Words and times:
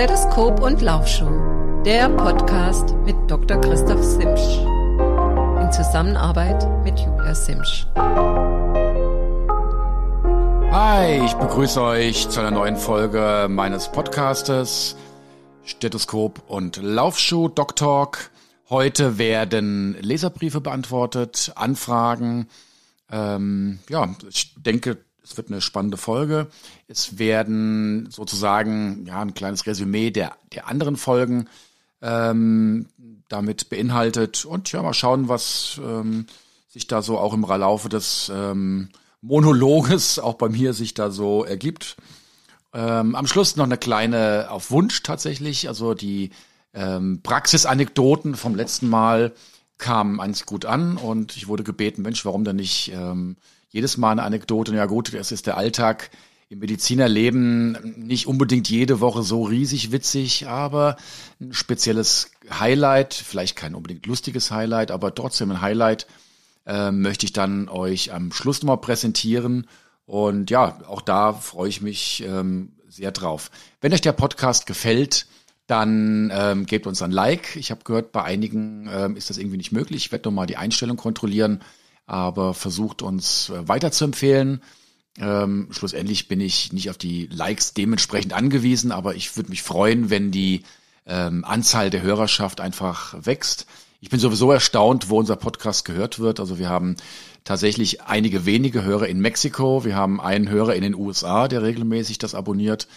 Stethoskop 0.00 0.62
und 0.62 0.80
Laufschuh, 0.80 1.82
der 1.84 2.08
Podcast 2.08 2.94
mit 3.04 3.14
Dr. 3.30 3.60
Christoph 3.60 4.02
Simsch. 4.02 4.56
In 5.60 5.70
Zusammenarbeit 5.70 6.66
mit 6.84 6.98
Julia 6.98 7.34
Simsch. 7.34 7.86
Hi, 10.72 11.22
ich 11.22 11.34
begrüße 11.34 11.82
euch 11.82 12.30
zu 12.30 12.40
einer 12.40 12.50
neuen 12.50 12.76
Folge 12.76 13.46
meines 13.50 13.92
Podcastes 13.92 14.96
Stethoskop 15.66 16.44
und 16.48 16.78
Laufschuh 16.78 17.48
Doc 17.48 17.76
Talk. 17.76 18.30
Heute 18.70 19.18
werden 19.18 19.98
Leserbriefe 20.00 20.62
beantwortet, 20.62 21.52
Anfragen. 21.56 22.48
Ähm, 23.12 23.80
ja, 23.90 24.08
ich 24.30 24.54
denke, 24.54 25.04
es 25.22 25.36
wird 25.36 25.48
eine 25.48 25.60
spannende 25.60 25.96
Folge. 25.96 26.48
Es 26.88 27.18
werden 27.18 28.08
sozusagen 28.10 29.04
ja 29.06 29.20
ein 29.20 29.34
kleines 29.34 29.66
Resümee 29.66 30.10
der, 30.10 30.36
der 30.52 30.68
anderen 30.68 30.96
Folgen 30.96 31.48
ähm, 32.02 32.86
damit 33.28 33.68
beinhaltet. 33.68 34.44
Und 34.44 34.70
ja, 34.72 34.82
mal 34.82 34.94
schauen, 34.94 35.28
was 35.28 35.80
ähm, 35.84 36.26
sich 36.68 36.86
da 36.86 37.02
so 37.02 37.18
auch 37.18 37.34
im 37.34 37.42
Laufe 37.42 37.88
des 37.88 38.30
ähm, 38.34 38.90
Monologes 39.22 40.18
auch 40.18 40.34
bei 40.34 40.48
mir 40.48 40.72
sich 40.72 40.94
da 40.94 41.10
so 41.10 41.44
ergibt. 41.44 41.96
Ähm, 42.72 43.14
am 43.14 43.26
Schluss 43.26 43.56
noch 43.56 43.64
eine 43.64 43.78
kleine 43.78 44.48
auf 44.50 44.70
Wunsch 44.70 45.02
tatsächlich. 45.02 45.68
Also 45.68 45.94
die 45.94 46.30
ähm, 46.72 47.20
Praxisanekdoten 47.22 48.36
vom 48.36 48.54
letzten 48.54 48.88
Mal 48.88 49.32
kamen 49.78 50.20
eigentlich 50.20 50.46
gut 50.46 50.66
an 50.66 50.96
und 50.96 51.36
ich 51.36 51.48
wurde 51.48 51.64
gebeten, 51.64 52.02
Mensch, 52.02 52.24
warum 52.24 52.44
denn 52.44 52.56
nicht 52.56 52.92
ähm, 52.94 53.36
jedes 53.70 53.96
Mal 53.96 54.12
eine 54.12 54.22
Anekdote? 54.22 54.74
Ja 54.74 54.86
gut, 54.86 55.14
das 55.14 55.32
ist 55.32 55.46
der 55.46 55.56
Alltag 55.56 56.10
im 56.50 56.58
Medizinerleben 56.58 57.78
nicht 57.96 58.26
unbedingt 58.26 58.68
jede 58.68 59.00
Woche 59.00 59.22
so 59.22 59.44
riesig 59.44 59.92
witzig, 59.92 60.48
aber 60.48 60.96
ein 61.40 61.52
spezielles 61.52 62.32
Highlight, 62.50 63.14
vielleicht 63.14 63.54
kein 63.54 63.76
unbedingt 63.76 64.04
lustiges 64.06 64.50
Highlight, 64.50 64.90
aber 64.90 65.14
trotzdem 65.14 65.52
ein 65.52 65.60
Highlight, 65.60 66.08
äh, 66.66 66.90
möchte 66.90 67.24
ich 67.24 67.32
dann 67.32 67.68
euch 67.68 68.12
am 68.12 68.32
Schluss 68.32 68.62
nochmal 68.62 68.78
präsentieren. 68.78 69.68
Und 70.06 70.50
ja, 70.50 70.80
auch 70.88 71.02
da 71.02 71.32
freue 71.32 71.68
ich 71.68 71.80
mich 71.80 72.24
ähm, 72.26 72.72
sehr 72.88 73.12
drauf. 73.12 73.52
Wenn 73.80 73.92
euch 73.92 74.00
der 74.00 74.12
Podcast 74.12 74.66
gefällt, 74.66 75.26
dann 75.68 76.32
ähm, 76.34 76.66
gebt 76.66 76.88
uns 76.88 77.00
ein 77.00 77.12
Like. 77.12 77.54
Ich 77.54 77.70
habe 77.70 77.84
gehört, 77.84 78.10
bei 78.10 78.24
einigen 78.24 78.90
ähm, 78.92 79.16
ist 79.16 79.30
das 79.30 79.38
irgendwie 79.38 79.56
nicht 79.56 79.70
möglich. 79.70 80.06
Ich 80.06 80.12
werde 80.12 80.28
nochmal 80.28 80.46
die 80.46 80.56
Einstellung 80.56 80.96
kontrollieren, 80.96 81.60
aber 82.10 82.54
versucht 82.54 83.02
uns 83.02 83.50
äh, 83.50 83.68
weiter 83.68 83.92
zu 83.92 84.04
empfehlen. 84.04 84.62
Ähm, 85.18 85.68
schlussendlich 85.70 86.26
bin 86.26 86.40
ich 86.40 86.72
nicht 86.72 86.90
auf 86.90 86.98
die 86.98 87.26
Likes 87.26 87.72
dementsprechend 87.72 88.32
angewiesen, 88.32 88.90
aber 88.90 89.14
ich 89.14 89.36
würde 89.36 89.50
mich 89.50 89.62
freuen, 89.62 90.10
wenn 90.10 90.32
die 90.32 90.64
ähm, 91.06 91.44
Anzahl 91.44 91.88
der 91.88 92.02
Hörerschaft 92.02 92.60
einfach 92.60 93.14
wächst. 93.24 93.66
Ich 94.00 94.10
bin 94.10 94.18
sowieso 94.18 94.50
erstaunt, 94.50 95.08
wo 95.08 95.20
unser 95.20 95.36
Podcast 95.36 95.84
gehört 95.84 96.18
wird. 96.18 96.40
Also 96.40 96.58
wir 96.58 96.68
haben 96.68 96.96
tatsächlich 97.44 98.02
einige 98.02 98.44
wenige 98.44 98.82
Hörer 98.82 99.06
in 99.06 99.20
Mexiko. 99.20 99.84
Wir 99.84 99.94
haben 99.94 100.20
einen 100.20 100.48
Hörer 100.48 100.74
in 100.74 100.82
den 100.82 100.96
USA, 100.96 101.46
der 101.46 101.62
regelmäßig 101.62 102.18
das 102.18 102.34
abonniert. 102.34 102.88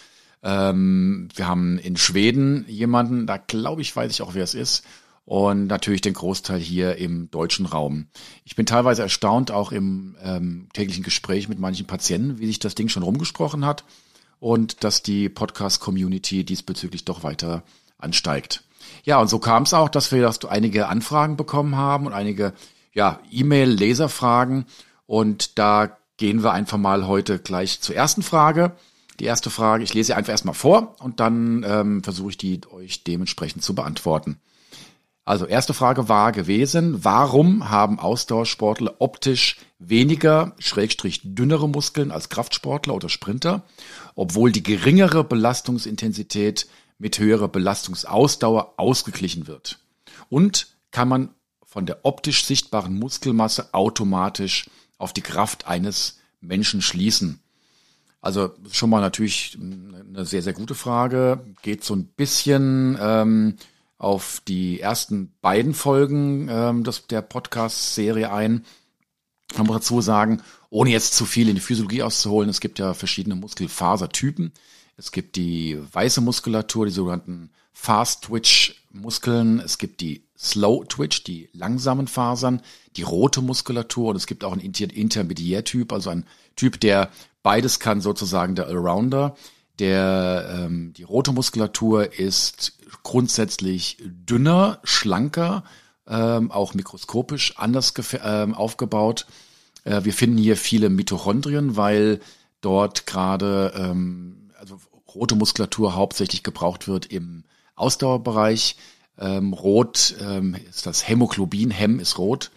Ähm, 0.41 1.29
wir 1.35 1.47
haben 1.47 1.77
in 1.77 1.97
Schweden 1.97 2.65
jemanden, 2.67 3.27
da 3.27 3.37
glaube 3.37 3.83
ich, 3.83 3.95
weiß 3.95 4.11
ich 4.11 4.23
auch, 4.23 4.33
wer 4.33 4.43
es 4.43 4.55
ist. 4.55 4.83
Und 5.25 5.67
natürlich 5.67 6.01
den 6.01 6.13
Großteil 6.13 6.59
hier 6.59 6.97
im 6.97 7.31
deutschen 7.31 7.65
Raum. 7.65 8.07
Ich 8.43 8.57
bin 8.57 8.65
teilweise 8.65 9.03
erstaunt, 9.03 9.51
auch 9.51 9.71
im 9.71 10.17
ähm, 10.21 10.67
täglichen 10.73 11.03
Gespräch 11.03 11.47
mit 11.47 11.59
manchen 11.59 11.87
Patienten, 11.87 12.39
wie 12.39 12.47
sich 12.47 12.59
das 12.59 12.75
Ding 12.75 12.89
schon 12.89 13.03
rumgesprochen 13.03 13.65
hat 13.65 13.85
und 14.39 14.83
dass 14.83 15.01
die 15.01 15.29
Podcast-Community 15.29 16.43
diesbezüglich 16.43 17.05
doch 17.05 17.23
weiter 17.23 17.63
ansteigt. 17.97 18.65
Ja, 19.05 19.21
und 19.21 19.29
so 19.29 19.39
kam 19.39 19.63
es 19.63 19.73
auch, 19.73 19.87
dass 19.87 20.11
wir 20.11 20.21
dass 20.21 20.43
einige 20.43 20.89
Anfragen 20.89 21.37
bekommen 21.37 21.77
haben 21.77 22.05
und 22.05 22.11
einige 22.13 22.53
ja, 22.91 23.21
E-Mail-Leserfragen. 23.31 24.65
Und 25.05 25.57
da 25.57 25.97
gehen 26.17 26.43
wir 26.43 26.51
einfach 26.51 26.77
mal 26.77 27.07
heute 27.07 27.39
gleich 27.39 27.79
zur 27.79 27.95
ersten 27.95 28.21
Frage. 28.21 28.73
Die 29.19 29.25
erste 29.25 29.49
Frage, 29.49 29.83
ich 29.83 29.93
lese 29.93 30.07
sie 30.07 30.13
einfach 30.13 30.31
erstmal 30.31 30.55
vor 30.55 30.95
und 30.99 31.19
dann 31.19 31.63
ähm, 31.65 32.03
versuche 32.03 32.31
ich 32.31 32.37
die 32.37 32.61
euch 32.69 33.03
dementsprechend 33.03 33.63
zu 33.63 33.75
beantworten. 33.75 34.39
Also 35.25 35.45
erste 35.45 35.73
Frage 35.73 36.09
war 36.09 36.33
gewesen, 36.33 37.05
warum 37.05 37.69
haben 37.69 37.99
Ausdauersportler 37.99 38.95
optisch 38.99 39.57
weniger, 39.79 40.53
schrägstrich 40.59 41.21
dünnere 41.23 41.69
Muskeln 41.69 42.11
als 42.11 42.27
Kraftsportler 42.27 42.93
oder 42.93 43.07
Sprinter, 43.07 43.63
obwohl 44.15 44.51
die 44.51 44.63
geringere 44.63 45.23
Belastungsintensität 45.23 46.67
mit 46.97 47.19
höherer 47.19 47.47
Belastungsausdauer 47.47 48.73
ausgeglichen 48.75 49.47
wird? 49.47 49.79
Und 50.29 50.67
kann 50.91 51.07
man 51.07 51.29
von 51.65 51.85
der 51.85 51.99
optisch 52.03 52.43
sichtbaren 52.45 52.99
Muskelmasse 52.99 53.73
automatisch 53.73 54.69
auf 54.97 55.13
die 55.13 55.21
Kraft 55.21 55.67
eines 55.67 56.19
Menschen 56.41 56.81
schließen? 56.81 57.39
Also 58.21 58.51
schon 58.71 58.89
mal 58.89 59.01
natürlich 59.01 59.57
eine 59.59 60.25
sehr, 60.25 60.41
sehr 60.41 60.53
gute 60.53 60.75
Frage. 60.75 61.45
Geht 61.61 61.83
so 61.83 61.93
ein 61.93 62.05
bisschen 62.05 62.97
ähm, 63.01 63.57
auf 64.03 64.41
die 64.47 64.81
ersten 64.81 65.31
beiden 65.41 65.73
Folgen 65.73 66.47
ähm, 66.49 66.83
des, 66.83 67.07
der 67.07 67.21
Podcast-Serie 67.21 68.31
ein. 68.31 68.65
Man 69.55 69.67
muss 69.67 69.77
dazu 69.77 70.01
sagen, 70.01 70.41
ohne 70.69 70.89
jetzt 70.89 71.13
zu 71.13 71.25
viel 71.25 71.47
in 71.47 71.55
die 71.55 71.61
Physiologie 71.61 72.03
auszuholen, 72.03 72.49
es 72.49 72.59
gibt 72.59 72.79
ja 72.79 72.93
verschiedene 72.93 73.35
Muskelfasertypen. 73.35 74.51
Es 74.97 75.11
gibt 75.11 75.35
die 75.35 75.79
weiße 75.91 76.21
Muskulatur, 76.21 76.85
die 76.85 76.91
sogenannten 76.91 77.51
Fast-Twitch-Muskeln. 77.71 79.59
Es 79.59 79.77
gibt 79.77 80.01
die 80.01 80.25
Slow-Twitch, 80.37 81.23
die 81.23 81.49
langsamen 81.53 82.07
Fasern, 82.07 82.61
die 82.97 83.03
rote 83.03 83.41
Muskulatur 83.41 84.09
und 84.09 84.15
es 84.17 84.27
gibt 84.27 84.43
auch 84.43 84.51
einen 84.51 84.61
Inter 84.61 84.93
Intermediärtyp, 84.93 85.93
also 85.93 86.09
ein 86.09 86.25
Typ, 86.55 86.79
der 86.79 87.09
beides 87.41 87.79
kann, 87.79 88.01
sozusagen 88.01 88.55
der 88.55 88.67
Allrounder. 88.67 89.35
Der, 89.79 90.65
ähm, 90.65 90.93
die 90.93 91.03
rote 91.03 91.31
Muskulatur 91.31 92.19
ist 92.19 92.77
grundsätzlich 93.01 93.97
dünner, 94.03 94.79
schlanker, 94.83 95.63
ähm, 96.07 96.51
auch 96.51 96.73
mikroskopisch 96.73 97.57
anders 97.57 97.93
ähm, 98.23 98.53
aufgebaut. 98.53 99.25
Äh, 99.83 100.03
wir 100.03 100.13
finden 100.13 100.37
hier 100.37 100.57
viele 100.57 100.89
Mitochondrien, 100.89 101.75
weil 101.75 102.19
dort 102.61 103.07
gerade 103.07 103.73
ähm, 103.75 104.51
also 104.59 104.79
rote 105.13 105.35
Muskulatur 105.35 105.95
hauptsächlich 105.95 106.43
gebraucht 106.43 106.87
wird 106.87 107.07
im 107.07 107.43
Ausdauerbereich. 107.75 108.77
Ähm, 109.17 109.53
rot 109.53 110.15
ähm, 110.21 110.55
ist 110.69 110.85
das 110.85 111.07
Hämoglobin, 111.07 111.71
Hem 111.71 111.99
ist 111.99 112.17
rot 112.17 112.51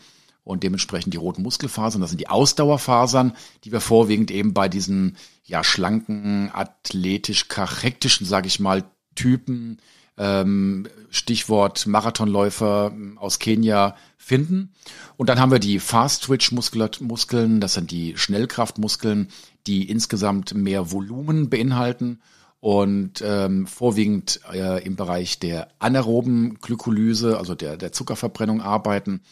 und 0.47 0.63
dementsprechend 0.63 1.13
die 1.13 1.19
roten 1.19 1.43
Muskelfasern. 1.43 2.01
Das 2.01 2.11
sind 2.11 2.21
die 2.21 2.29
Ausdauerfasern, 2.29 3.33
die 3.65 3.73
wir 3.73 3.81
vorwiegend 3.81 4.31
eben 4.31 4.55
bei 4.55 4.69
diesen 4.69 5.17
ja 5.45 5.65
schlanken, 5.65 6.51
athletisch 6.53 7.49
kachektischen, 7.49 8.27
sage 8.27 8.47
ich 8.47 8.61
mal, 8.61 8.85
Typen, 9.17 9.79
ähm, 10.17 10.87
Stichwort 11.11 11.89
Marathonläufer 11.89 12.93
aus 13.17 13.41
Kenia 13.41 13.97
finden. 14.17 14.73
Und 15.17 15.29
dann 15.29 15.41
haben 15.41 15.51
wir 15.51 15.59
die 15.59 15.81
Fast-Twitch-Muskeln, 15.81 17.61
das 17.61 17.75
sind 17.75 17.91
die 17.91 18.17
Schnellkraftmuskeln, 18.17 19.29
die 19.67 19.91
insgesamt 19.91 20.55
mehr 20.55 20.93
Volumen 20.93 21.51
beinhalten 21.51 22.21
und 22.61 23.21
ähm, 23.25 23.67
vorwiegend 23.67 24.41
äh, 24.53 24.85
im 24.85 24.95
Bereich 24.95 25.41
der 25.41 25.69
anaeroben 25.81 26.59
Glykolyse, 26.61 27.37
also 27.37 27.57
der, 27.57 27.77
der 27.77 27.91
Zuckerverbrennung 27.91 28.61
arbeiten, 28.61 29.23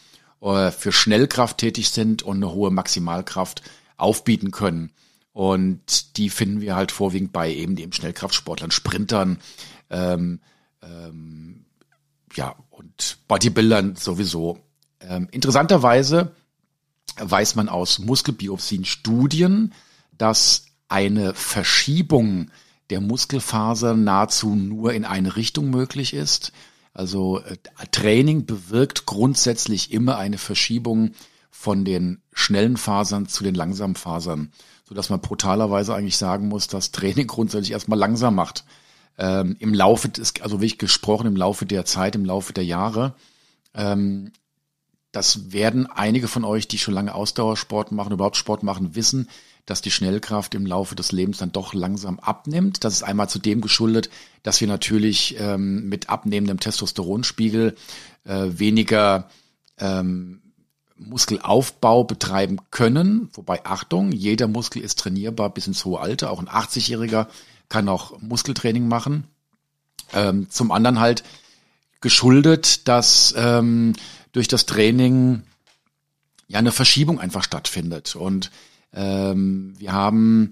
äh, 0.45 0.71
für 0.71 0.91
Schnellkraft 0.91 1.57
tätig 1.57 1.89
sind 1.89 2.23
und 2.23 2.37
eine 2.37 2.51
hohe 2.51 2.71
Maximalkraft 2.71 3.61
aufbieten 3.97 4.51
können. 4.51 4.91
Und 5.33 6.17
die 6.17 6.29
finden 6.29 6.61
wir 6.61 6.75
halt 6.75 6.91
vorwiegend 6.91 7.33
bei 7.33 7.53
eben 7.53 7.75
dem 7.75 7.91
Schnellkraftsportlern, 7.91 8.71
Sprintern, 8.71 9.39
ähm, 9.89 10.39
ähm, 10.81 11.65
ja, 12.33 12.55
und 12.69 13.17
Bodybuildern 13.27 13.95
sowieso. 13.95 14.59
Ähm, 15.01 15.27
interessanterweise 15.31 16.31
weiß 17.17 17.55
man 17.55 17.69
aus 17.69 17.99
Muskelbiopsien-Studien, 17.99 19.73
dass 20.17 20.65
eine 20.87 21.33
Verschiebung 21.33 22.51
der 22.89 23.01
Muskelfaser 23.01 23.95
nahezu 23.95 24.55
nur 24.55 24.93
in 24.93 25.05
eine 25.05 25.35
Richtung 25.35 25.69
möglich 25.69 26.13
ist. 26.13 26.51
Also 26.95 27.41
äh, 27.41 27.57
Training 27.91 28.45
bewirkt 28.45 29.05
grundsätzlich 29.05 29.91
immer 29.91 30.17
eine 30.17 30.37
Verschiebung 30.37 31.11
von 31.51 31.83
den 31.83 32.21
schnellen 32.33 32.77
Fasern 32.77 33.27
zu 33.27 33.43
den 33.43 33.53
langsamen 33.53 33.97
Fasern, 33.97 34.53
so 34.87 34.95
dass 34.95 35.09
man 35.09 35.19
brutalerweise 35.19 35.93
eigentlich 35.93 36.17
sagen 36.17 36.47
muss, 36.47 36.67
dass 36.67 36.91
Training 36.91 37.27
grundsätzlich 37.27 37.73
erstmal 37.73 37.99
langsam 37.99 38.35
macht. 38.35 38.63
Ähm, 39.17 39.57
Im 39.59 39.73
Laufe 39.73 40.07
des, 40.07 40.41
also 40.41 40.61
wie 40.61 40.67
ich 40.67 40.77
gesprochen, 40.77 41.27
im 41.27 41.35
Laufe 41.35 41.65
der 41.65 41.83
Zeit, 41.85 42.15
im 42.15 42.25
Laufe 42.25 42.53
der 42.53 42.65
Jahre, 42.65 43.15
ähm, 43.73 44.31
das 45.11 45.51
werden 45.51 45.87
einige 45.87 46.29
von 46.29 46.45
euch, 46.45 46.67
die 46.67 46.77
schon 46.77 46.93
lange 46.93 47.13
Ausdauersport 47.13 47.91
machen, 47.91 48.13
überhaupt 48.13 48.37
Sport 48.37 48.63
machen, 48.63 48.95
wissen, 48.95 49.29
dass 49.65 49.81
die 49.81 49.91
Schnellkraft 49.91 50.53
im 50.53 50.65
Laufe 50.65 50.95
des 50.95 51.11
Lebens 51.11 51.39
dann 51.39 51.51
doch 51.51 51.73
langsam 51.73 52.19
abnimmt. 52.19 52.83
Das 52.83 52.93
ist 52.93 53.03
einmal 53.03 53.29
zu 53.29 53.39
dem 53.39 53.61
geschuldet, 53.61 54.09
dass 54.43 54.61
wir 54.61 54.67
natürlich 54.67 55.35
ähm, 55.39 55.89
mit 55.89 56.09
abnehmendem 56.09 56.59
Testosteronspiegel 56.59 57.75
äh, 58.25 58.45
weniger 58.47 59.29
ähm, 59.79 60.41
Muskelaufbau 60.97 62.03
betreiben 62.03 62.59
können. 62.71 63.29
Wobei, 63.33 63.65
Achtung, 63.65 64.11
jeder 64.11 64.47
Muskel 64.47 64.81
ist 64.81 64.99
trainierbar 64.99 65.49
bis 65.49 65.67
ins 65.67 65.83
hohe 65.83 65.99
Alter. 65.99 66.31
Auch 66.31 66.39
ein 66.39 66.47
80-Jähriger 66.47 67.27
kann 67.67 67.89
auch 67.89 68.21
Muskeltraining 68.21 68.87
machen. 68.87 69.25
Ähm, 70.13 70.49
zum 70.49 70.71
anderen 70.71 70.99
halt 70.99 71.23
geschuldet, 72.01 72.87
dass 72.87 73.33
ähm, 73.35 73.93
durch 74.31 74.47
das 74.47 74.65
Training 74.65 75.43
ja 76.47 76.59
eine 76.59 76.71
Verschiebung 76.71 77.19
einfach 77.19 77.43
stattfindet. 77.43 78.15
Und 78.15 78.51
ähm, 78.95 79.73
wir 79.77 79.91
haben, 79.91 80.49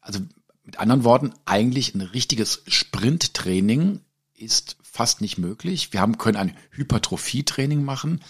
also 0.00 0.20
mit 0.64 0.78
anderen 0.78 1.02
Worten, 1.02 1.32
eigentlich 1.46 1.94
ein 1.94 2.02
richtiges 2.02 2.62
Sprinttraining 2.66 4.00
ist 4.34 4.76
fast 4.82 5.20
nicht 5.20 5.38
möglich. 5.38 5.92
Wir 5.92 6.00
haben 6.00 6.18
können 6.18 6.36
ein 6.36 6.56
Hypertrophietraining 6.70 7.82
machen. 7.82 8.20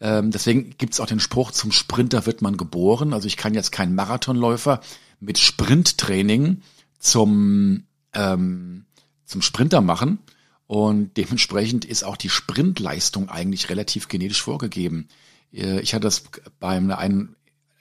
Ähm, 0.00 0.30
deswegen 0.30 0.74
gibt 0.76 0.94
es 0.94 1.00
auch 1.00 1.06
den 1.06 1.20
Spruch, 1.20 1.52
zum 1.52 1.72
Sprinter 1.72 2.26
wird 2.26 2.42
man 2.42 2.56
geboren. 2.56 3.12
Also 3.12 3.26
ich 3.26 3.36
kann 3.36 3.54
jetzt 3.54 3.70
keinen 3.70 3.94
Marathonläufer 3.94 4.80
mit 5.20 5.38
Sprinttraining 5.38 6.62
zum, 6.98 7.84
ähm, 8.14 8.86
zum 9.24 9.42
Sprinter 9.42 9.80
machen. 9.80 10.18
Und 10.66 11.16
dementsprechend 11.16 11.84
ist 11.84 12.04
auch 12.04 12.16
die 12.16 12.28
Sprintleistung 12.28 13.28
eigentlich 13.28 13.70
relativ 13.70 14.08
genetisch 14.08 14.42
vorgegeben. 14.42 15.08
Äh, 15.52 15.80
ich 15.80 15.94
hatte 15.94 16.04
das 16.04 16.24
beim 16.58 16.90
einen 16.90 17.36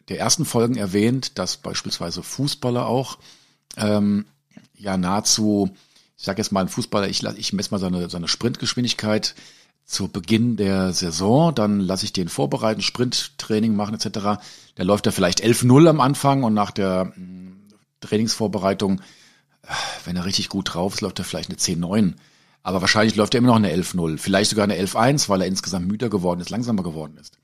der 0.10 0.20
ersten 0.20 0.46
Folgen 0.46 0.76
erwähnt, 0.76 1.38
dass 1.38 1.58
beispielsweise 1.58 2.24
Fußballer 2.24 2.86
auch 2.86 3.18
ähm, 3.78 4.26
ja 4.76 4.98
nahezu, 4.98 5.70
ich 6.18 6.26
sage 6.26 6.42
jetzt 6.42 6.52
mal 6.52 6.62
ein 6.62 6.70
Fußballer, 6.70 7.08
ich, 7.08 7.24
ich 7.24 7.54
messe 7.54 7.72
mal 7.72 7.80
seine, 7.80 8.10
seine 8.10 8.28
Sprintgeschwindigkeit 8.28 9.36
zu 9.86 10.08
Beginn 10.08 10.58
der 10.58 10.94
Saison, 10.94 11.54
dann 11.54 11.80
lasse 11.80 12.06
ich 12.06 12.14
den 12.14 12.30
vorbereiten, 12.30 12.82
Sprinttraining 12.82 13.76
machen 13.76 13.96
etc. 13.96 14.42
Der 14.78 14.86
läuft 14.86 15.06
da 15.06 15.12
vielleicht 15.12 15.44
11-0 15.44 15.90
am 15.90 16.00
Anfang 16.02 16.44
und 16.44 16.54
nach 16.54 16.72
der 16.72 17.06
mm, 17.06 17.70
Trainingsvorbereitung, 18.02 19.02
wenn 20.06 20.16
er 20.16 20.26
richtig 20.26 20.50
gut 20.50 20.74
drauf 20.74 20.96
ist, 20.96 21.02
läuft 21.02 21.20
er 21.20 21.26
vielleicht 21.26 21.50
eine 21.50 21.58
10-9. 21.58 22.14
Aber 22.62 22.82
wahrscheinlich 22.82 23.16
läuft 23.16 23.34
er 23.34 23.40
immer 23.40 23.48
noch 23.48 23.56
eine 23.56 23.74
11-0, 23.74 24.18
vielleicht 24.18 24.52
sogar 24.52 24.64
eine 24.64 24.76
11-1, 24.80 25.30
weil 25.30 25.42
er 25.42 25.48
insgesamt 25.48 25.88
müder 25.88 26.10
geworden 26.10 26.40
ist, 26.42 26.50
langsamer 26.50 26.84
geworden 26.84 27.18
ist. 27.18 27.40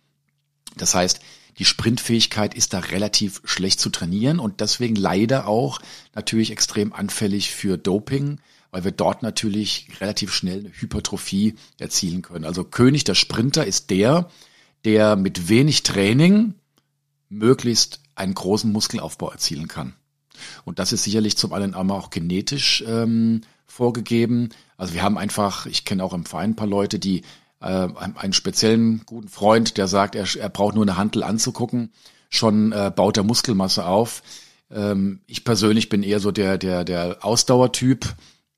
Das 0.77 0.93
heißt, 0.93 1.21
die 1.57 1.65
Sprintfähigkeit 1.65 2.53
ist 2.53 2.73
da 2.73 2.79
relativ 2.79 3.41
schlecht 3.45 3.79
zu 3.79 3.89
trainieren 3.89 4.39
und 4.39 4.59
deswegen 4.59 4.95
leider 4.95 5.47
auch 5.47 5.79
natürlich 6.13 6.51
extrem 6.51 6.91
anfällig 6.91 7.51
für 7.51 7.77
Doping, 7.77 8.39
weil 8.71 8.83
wir 8.83 8.91
dort 8.91 9.23
natürlich 9.23 9.87
relativ 10.01 10.33
schnell 10.33 10.59
eine 10.59 10.71
Hypertrophie 10.73 11.55
erzielen 11.79 12.21
können. 12.21 12.45
Also 12.45 12.65
König 12.65 13.05
der 13.05 13.15
Sprinter 13.15 13.65
ist 13.65 13.89
der, 13.89 14.29
der 14.83 15.15
mit 15.15 15.47
wenig 15.47 15.83
Training 15.83 16.55
möglichst 17.29 18.01
einen 18.15 18.33
großen 18.33 18.71
Muskelaufbau 18.71 19.31
erzielen 19.31 19.67
kann. 19.67 19.93
Und 20.65 20.79
das 20.79 20.91
ist 20.91 21.03
sicherlich 21.03 21.37
zum 21.37 21.53
einen 21.53 21.73
einmal 21.73 21.97
auch 21.97 22.09
genetisch 22.09 22.83
ähm, 22.85 23.41
vorgegeben. 23.65 24.49
Also 24.77 24.93
wir 24.93 25.03
haben 25.03 25.17
einfach, 25.17 25.65
ich 25.65 25.85
kenne 25.85 26.03
auch 26.03 26.13
im 26.13 26.25
Verein 26.25 26.51
ein 26.51 26.55
paar 26.55 26.67
Leute, 26.67 26.99
die 26.99 27.23
äh, 27.65 27.89
einen 28.15 28.33
speziellen 28.33 29.01
guten 29.05 29.27
Freund, 29.27 29.77
der 29.77 29.87
sagt, 29.87 30.15
er, 30.15 30.27
er 30.35 30.49
braucht 30.49 30.75
nur 30.75 30.83
eine 30.83 30.97
Handel 30.97 31.23
anzugucken, 31.23 31.91
schon 32.29 32.71
äh, 32.71 32.91
baut 32.95 33.17
er 33.17 33.23
Muskelmasse 33.23 33.85
auf. 33.85 34.21
Ähm, 34.69 35.21
ich 35.25 35.43
persönlich 35.43 35.89
bin 35.89 36.03
eher 36.03 36.19
so 36.19 36.31
der, 36.31 36.57
der, 36.57 36.85
der 36.85 37.17
Ausdauertyp. 37.25 38.15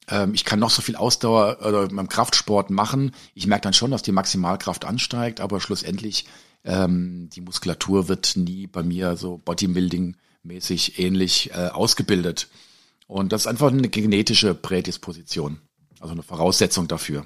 Ähm, 0.10 0.34
ich 0.34 0.44
kann 0.44 0.60
noch 0.60 0.72
so 0.72 0.82
viel 0.82 0.98
Ausdauer 0.98 1.60
oder 1.66 1.88
beim 1.88 2.10
Kraftsport 2.10 2.70
machen. 2.70 3.12
Ich 3.34 3.48
merke 3.48 3.64
dann 3.64 3.74
schon, 3.74 3.92
dass 3.92 4.02
die 4.02 4.12
Maximalkraft 4.12 4.84
ansteigt, 4.84 5.40
aber 5.40 5.62
schlussendlich 5.62 6.26
ähm, 6.66 7.30
die 7.32 7.42
Muskulatur 7.42 8.10
wird 8.10 8.36
nie 8.36 8.68
bei 8.68 8.84
mir 8.84 9.16
so 9.16 9.42
Bodybuilding-mäßig 9.46 11.00
ähnlich 11.00 11.52
äh, 11.52 11.68
ausgebildet. 11.68 12.50
Und 13.08 13.32
das 13.32 13.44
ist 13.44 13.48
einfach 13.48 13.72
eine 13.72 13.88
genetische 13.88 14.54
Prädisposition, 14.54 15.62
also 16.02 16.12
eine 16.12 16.24
Voraussetzung 16.24 16.90
dafür 16.90 17.26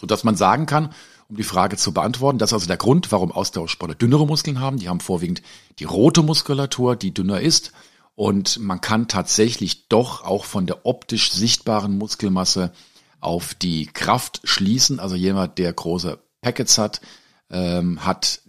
so 0.00 0.06
dass 0.06 0.24
man 0.24 0.34
sagen 0.34 0.64
kann, 0.64 0.94
um 1.28 1.36
die 1.36 1.42
Frage 1.42 1.76
zu 1.76 1.92
beantworten, 1.92 2.38
das 2.38 2.50
ist 2.50 2.54
also 2.54 2.66
der 2.66 2.78
Grund, 2.78 3.12
warum 3.12 3.30
Ausdauersportler 3.30 3.94
dünnere 3.94 4.26
Muskeln 4.26 4.60
haben. 4.60 4.78
Die 4.78 4.88
haben 4.88 5.00
vorwiegend 5.00 5.42
die 5.78 5.84
rote 5.84 6.22
Muskulatur, 6.22 6.96
die 6.96 7.12
dünner 7.12 7.40
ist. 7.40 7.72
Und 8.14 8.58
man 8.58 8.80
kann 8.80 9.08
tatsächlich 9.08 9.88
doch 9.88 10.24
auch 10.24 10.44
von 10.44 10.66
der 10.66 10.86
optisch 10.86 11.32
sichtbaren 11.32 11.98
Muskelmasse 11.98 12.72
auf 13.20 13.54
die 13.54 13.86
Kraft 13.86 14.40
schließen. 14.44 15.00
Also 15.00 15.16
jemand, 15.16 15.58
der 15.58 15.72
große 15.72 16.18
Packets 16.40 16.78
hat, 16.78 17.02
ähm, 17.50 18.04
hat 18.04 18.40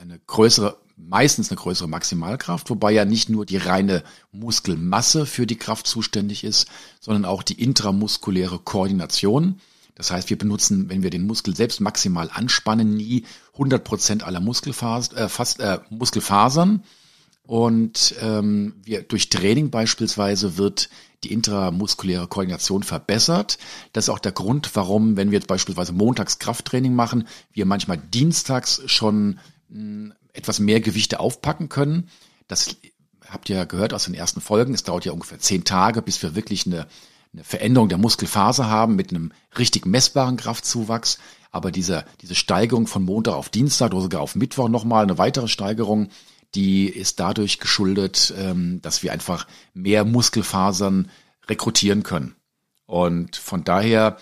eine 0.00 0.18
größere, 0.18 0.78
meistens 0.96 1.50
eine 1.50 1.60
größere 1.60 1.88
Maximalkraft, 1.88 2.70
wobei 2.70 2.92
ja 2.92 3.04
nicht 3.04 3.28
nur 3.28 3.44
die 3.44 3.58
reine 3.58 4.02
Muskelmasse 4.32 5.26
für 5.26 5.46
die 5.46 5.56
Kraft 5.56 5.86
zuständig 5.86 6.44
ist, 6.44 6.66
sondern 6.98 7.26
auch 7.26 7.42
die 7.42 7.62
intramuskuläre 7.62 8.58
Koordination. 8.58 9.60
Das 9.98 10.12
heißt, 10.12 10.30
wir 10.30 10.38
benutzen, 10.38 10.88
wenn 10.88 11.02
wir 11.02 11.10
den 11.10 11.26
Muskel 11.26 11.54
selbst 11.54 11.80
maximal 11.80 12.30
anspannen, 12.32 12.96
nie 12.96 13.24
100 13.54 13.82
Prozent 13.82 14.22
aller 14.22 14.40
Muskelfasern, 14.40 15.18
äh, 15.18 15.28
fast, 15.28 15.60
äh, 15.60 15.80
Muskelfasern. 15.90 16.84
Und 17.42 18.14
ähm, 18.20 18.74
wir, 18.84 19.02
durch 19.02 19.28
Training 19.28 19.70
beispielsweise 19.70 20.56
wird 20.56 20.88
die 21.24 21.32
intramuskuläre 21.32 22.28
Koordination 22.28 22.84
verbessert. 22.84 23.58
Das 23.92 24.04
ist 24.04 24.10
auch 24.10 24.20
der 24.20 24.32
Grund, 24.32 24.70
warum, 24.74 25.16
wenn 25.16 25.32
wir 25.32 25.38
jetzt 25.38 25.48
beispielsweise 25.48 25.92
montags 25.92 26.38
Krafttraining 26.38 26.94
machen, 26.94 27.26
wir 27.52 27.66
manchmal 27.66 27.98
dienstags 27.98 28.82
schon 28.86 29.40
mh, 29.68 29.80
hm, 29.80 30.12
etwas 30.32 30.60
mehr 30.60 30.80
Gewichte 30.80 31.18
aufpacken 31.18 31.68
können. 31.68 32.08
Das 32.46 32.76
habt 33.28 33.50
ihr 33.50 33.56
ja 33.56 33.64
gehört 33.64 33.92
aus 33.92 34.04
den 34.04 34.14
ersten 34.14 34.40
Folgen. 34.40 34.74
Es 34.74 34.84
dauert 34.84 35.04
ja 35.04 35.12
ungefähr 35.12 35.40
zehn 35.40 35.64
Tage, 35.64 36.02
bis 36.02 36.22
wir 36.22 36.36
wirklich 36.36 36.66
eine 36.66 36.86
eine 37.32 37.44
Veränderung 37.44 37.88
der 37.88 37.98
Muskelfaser 37.98 38.68
haben 38.68 38.96
mit 38.96 39.10
einem 39.10 39.32
richtig 39.58 39.86
messbaren 39.86 40.36
Kraftzuwachs. 40.36 41.18
Aber 41.50 41.70
diese, 41.70 42.04
diese 42.20 42.34
Steigerung 42.34 42.86
von 42.86 43.04
Montag 43.04 43.34
auf 43.34 43.48
Dienstag 43.48 43.92
oder 43.92 44.02
sogar 44.02 44.20
auf 44.20 44.34
Mittwoch 44.34 44.68
nochmal 44.68 45.02
eine 45.02 45.18
weitere 45.18 45.48
Steigerung, 45.48 46.10
die 46.54 46.88
ist 46.88 47.20
dadurch 47.20 47.58
geschuldet, 47.58 48.32
ähm, 48.36 48.80
dass 48.82 49.02
wir 49.02 49.12
einfach 49.12 49.46
mehr 49.74 50.04
Muskelfasern 50.04 51.10
rekrutieren 51.48 52.02
können. 52.02 52.36
Und 52.86 53.36
von 53.36 53.64
daher 53.64 54.18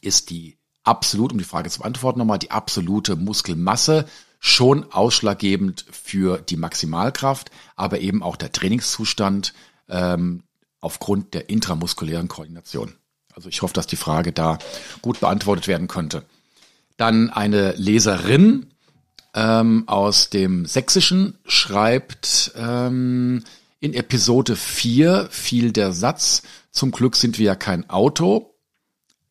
ist 0.00 0.30
die 0.30 0.56
absolut, 0.84 1.32
um 1.32 1.38
die 1.38 1.44
Frage 1.44 1.70
zu 1.70 1.80
beantworten 1.80 2.18
nochmal, 2.18 2.38
die 2.38 2.50
absolute 2.50 3.16
Muskelmasse 3.16 4.06
schon 4.38 4.92
ausschlaggebend 4.92 5.84
für 5.90 6.38
die 6.38 6.56
Maximalkraft, 6.56 7.50
aber 7.76 8.00
eben 8.00 8.22
auch 8.22 8.36
der 8.36 8.50
Trainingszustand, 8.50 9.54
ähm, 9.88 10.42
aufgrund 10.82 11.32
der 11.32 11.48
intramuskulären 11.48 12.28
Koordination. 12.28 12.92
Also 13.34 13.48
ich 13.48 13.62
hoffe, 13.62 13.72
dass 13.72 13.86
die 13.86 13.96
Frage 13.96 14.32
da 14.32 14.58
gut 15.00 15.20
beantwortet 15.20 15.66
werden 15.66 15.88
könnte. 15.88 16.24
Dann 16.98 17.30
eine 17.30 17.72
Leserin 17.72 18.66
ähm, 19.34 19.84
aus 19.86 20.28
dem 20.28 20.66
Sächsischen 20.66 21.38
schreibt, 21.46 22.52
ähm, 22.56 23.42
in 23.80 23.94
Episode 23.94 24.54
4 24.54 25.28
fiel 25.30 25.72
der 25.72 25.92
Satz, 25.92 26.42
zum 26.70 26.90
Glück 26.90 27.16
sind 27.16 27.38
wir 27.38 27.46
ja 27.46 27.54
kein 27.54 27.88
Auto, 27.88 28.54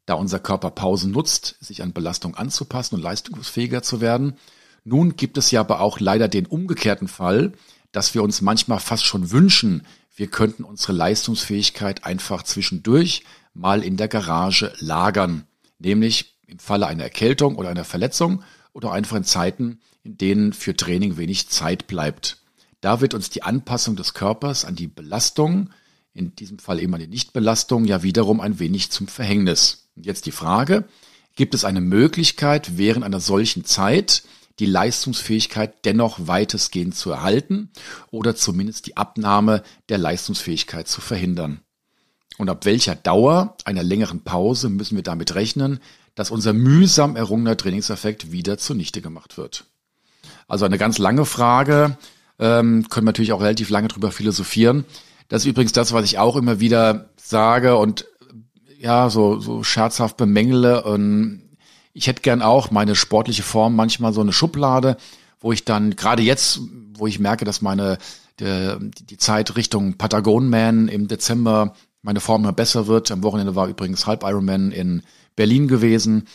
da 0.06 0.16
unser 0.16 0.40
Körper 0.40 0.72
Pausen 0.72 1.12
nutzt, 1.12 1.56
sich 1.62 1.84
an 1.84 1.94
Belastung 1.94 2.36
anzupassen 2.36 2.96
und 2.96 3.02
leistungsfähiger 3.02 3.84
zu 3.84 4.02
werden. 4.02 4.38
Nun 4.84 5.16
gibt 5.16 5.38
es 5.38 5.52
ja 5.52 5.60
aber 5.60 5.80
auch 5.80 6.00
leider 6.00 6.28
den 6.28 6.48
umgekehrten 6.48 7.08
Fall, 7.08 7.54
dass 7.92 8.14
wir 8.14 8.24
uns 8.24 8.42
manchmal 8.42 8.80
fast 8.80 9.06
schon 9.06 9.32
wünschen, 9.32 9.86
wir 10.16 10.28
könnten 10.28 10.64
unsere 10.64 10.94
Leistungsfähigkeit 10.94 12.04
einfach 12.04 12.44
zwischendurch 12.44 13.24
mal 13.54 13.84
in 13.84 13.98
der 13.98 14.08
Garage 14.08 14.74
lagern, 14.80 15.46
nämlich 15.80 16.38
im 16.48 16.60
Falle 16.60 16.88
einer 16.88 17.04
Erkältung 17.04 17.56
oder 17.56 17.70
einer 17.70 17.86
Verletzung 17.86 18.44
oder 18.74 18.92
einfach 18.92 19.18
in 19.18 19.24
Zeiten, 19.24 19.80
in 20.04 20.18
denen 20.18 20.54
für 20.54 20.76
Training 20.76 21.18
wenig 21.18 21.50
Zeit 21.50 21.88
bleibt. 21.88 22.38
Da 22.82 23.00
wird 23.00 23.14
uns 23.14 23.30
die 23.30 23.44
Anpassung 23.44 23.96
des 23.96 24.14
Körpers 24.14 24.66
an 24.66 24.76
die 24.76 24.88
Belastung, 24.88 25.70
in 26.14 26.36
diesem 26.36 26.60
Fall 26.60 26.80
eben 26.80 26.94
an 26.94 27.00
die 27.00 27.08
Nichtbelastung, 27.08 27.86
ja 27.86 28.04
wiederum 28.04 28.42
ein 28.42 28.60
wenig 28.60 28.92
zum 28.92 29.08
Verhängnis. 29.08 29.90
Und 29.96 30.06
jetzt 30.06 30.26
die 30.26 30.32
Frage, 30.32 30.86
gibt 31.36 31.54
es 31.54 31.64
eine 31.64 31.82
Möglichkeit, 31.82 32.78
während 32.78 33.06
einer 33.06 33.20
solchen 33.20 33.64
Zeit 33.64 34.24
die 34.62 34.68
Leistungsfähigkeit 34.68 35.86
dennoch 35.86 36.28
weitestgehend 36.28 36.96
zu 36.96 37.10
erhalten 37.10 37.72
oder 38.12 38.36
zumindest 38.36 38.86
die 38.86 38.96
Abnahme 38.96 39.64
der 39.90 39.98
Leistungsfähigkeit 39.98 40.88
zu 40.88 41.02
verhindern. 41.02 41.62
Und 42.38 42.48
ab 42.48 42.64
welcher 42.66 42.96
Dauer 42.96 43.58
einer 43.66 43.82
längeren 43.82 44.24
Pause 44.24 44.70
müssen 44.70 44.96
wir 44.96 45.04
damit 45.04 45.34
rechnen, 45.34 45.80
dass 46.14 46.30
unser 46.30 46.54
mühsam 46.54 47.16
errungener 47.16 47.58
Trainingseffekt 47.58 48.32
wieder 48.32 48.60
zunichte 48.60 49.02
gemacht 49.02 49.38
wird. 49.38 49.66
Also 50.48 50.66
eine 50.66 50.78
ganz 50.78 51.00
lange 51.00 51.26
Frage, 51.26 51.98
ähm, 52.38 52.88
können 52.90 53.06
wir 53.08 53.10
natürlich 53.10 53.34
auch 53.34 53.42
relativ 53.42 53.70
lange 53.70 53.88
drüber 53.88 54.12
philosophieren. 54.12 54.86
Das 55.28 55.42
ist 55.44 55.50
übrigens 55.50 55.72
das, 55.72 55.92
was 55.92 56.06
ich 56.06 56.20
auch 56.20 56.36
immer 56.36 56.60
wieder 56.60 57.10
sage 57.18 57.78
und 57.78 58.06
ja, 58.78 59.10
so, 59.10 59.40
so 59.40 59.64
scherzhaft 59.64 60.18
bemängele. 60.18 60.84
Und 60.84 61.41
ich 61.94 62.08
hätte 62.08 62.22
gern 62.22 62.42
auch 62.42 62.72
meine 62.72 62.96
sportliche 62.96 63.44
Form 63.44 63.76
manchmal 63.76 64.14
so 64.14 64.22
eine 64.22 64.34
Schublade, 64.34 64.98
wo 65.40 65.52
ich 65.52 65.66
dann, 65.66 65.96
gerade 65.96 66.24
jetzt, 66.24 66.60
wo 66.94 67.08
ich 67.08 67.20
merke, 67.20 67.46
dass 67.46 67.62
meine 67.62 67.98
die, 68.40 68.92
die 69.06 69.18
Zeit 69.18 69.56
Richtung 69.56 69.98
Patagon 69.98 70.50
Man 70.50 70.88
im 70.88 71.08
Dezember 71.08 71.76
meine 72.02 72.20
Form 72.20 72.44
immer 72.44 72.54
besser 72.54 72.88
wird. 72.88 73.12
Am 73.12 73.24
Wochenende 73.24 73.56
war 73.56 73.68
übrigens 73.68 74.08
Halb 74.08 74.24
Ironman 74.24 74.72
in 74.72 75.04
Berlin 75.36 75.68
gewesen, 75.68 76.28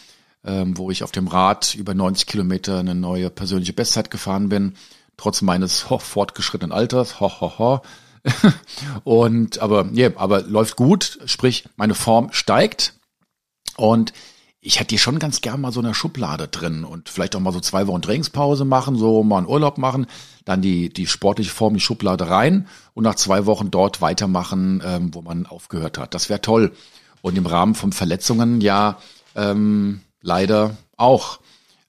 ähm, 0.45 0.79
wo 0.79 0.91
ich 0.91 1.03
auf 1.03 1.11
dem 1.11 1.27
Rad 1.27 1.75
über 1.75 1.95
90 1.95 2.27
Kilometer 2.27 2.79
eine 2.79 2.95
neue 2.95 3.31
persönliche 3.31 3.73
Bestzeit 3.73 4.11
gefahren 4.11 4.49
bin, 4.49 4.75
trotz 5.17 5.43
meines 5.43 5.91
ho, 5.91 5.99
fortgeschrittenen 5.99 6.73
Alters. 6.73 7.21
Ho, 7.21 7.31
ho, 7.41 7.59
ho. 7.59 7.81
und 9.05 9.61
aber 9.61 9.89
yeah, 9.93 10.13
aber 10.17 10.43
läuft 10.43 10.77
gut, 10.77 11.21
sprich 11.27 11.65
meine 11.77 11.95
Form 11.95 12.33
steigt 12.33 12.95
und 13.77 14.13
ich 14.67 14.81
hätte 14.81 14.89
die 14.89 14.99
schon 14.99 15.21
ganz 15.21 15.41
gern 15.43 15.61
mal 15.61 15.71
so 15.71 15.79
eine 15.79 15.95
Schublade 15.95 16.49
drin 16.49 16.83
und 16.83 17.09
vielleicht 17.09 17.37
auch 17.37 17.41
mal 17.41 17.53
so 17.53 17.61
zwei 17.61 17.87
Wochen 17.87 18.03
Trainingspause 18.03 18.65
machen, 18.65 18.97
so 18.97 19.23
mal 19.23 19.39
einen 19.39 19.47
Urlaub 19.47 19.79
machen, 19.79 20.07
dann 20.45 20.61
die, 20.61 20.93
die 20.93 21.07
sportliche 21.07 21.53
Form, 21.53 21.75
die 21.75 21.81
Schublade 21.81 22.29
rein 22.29 22.67
und 22.93 23.05
nach 23.05 23.15
zwei 23.15 23.47
Wochen 23.47 23.71
dort 23.71 24.01
weitermachen, 24.01 24.83
ähm, 24.85 25.15
wo 25.15 25.23
man 25.23 25.47
aufgehört 25.47 25.99
hat. 25.99 26.15
Das 26.15 26.29
wäre 26.29 26.41
toll. 26.41 26.73
Und 27.23 27.39
im 27.39 27.47
Rahmen 27.47 27.77
von 27.77 27.93
Verletzungen 27.93 28.61
ja 28.61 28.99
ähm, 29.37 30.01
leider 30.21 30.77
auch. 30.97 31.39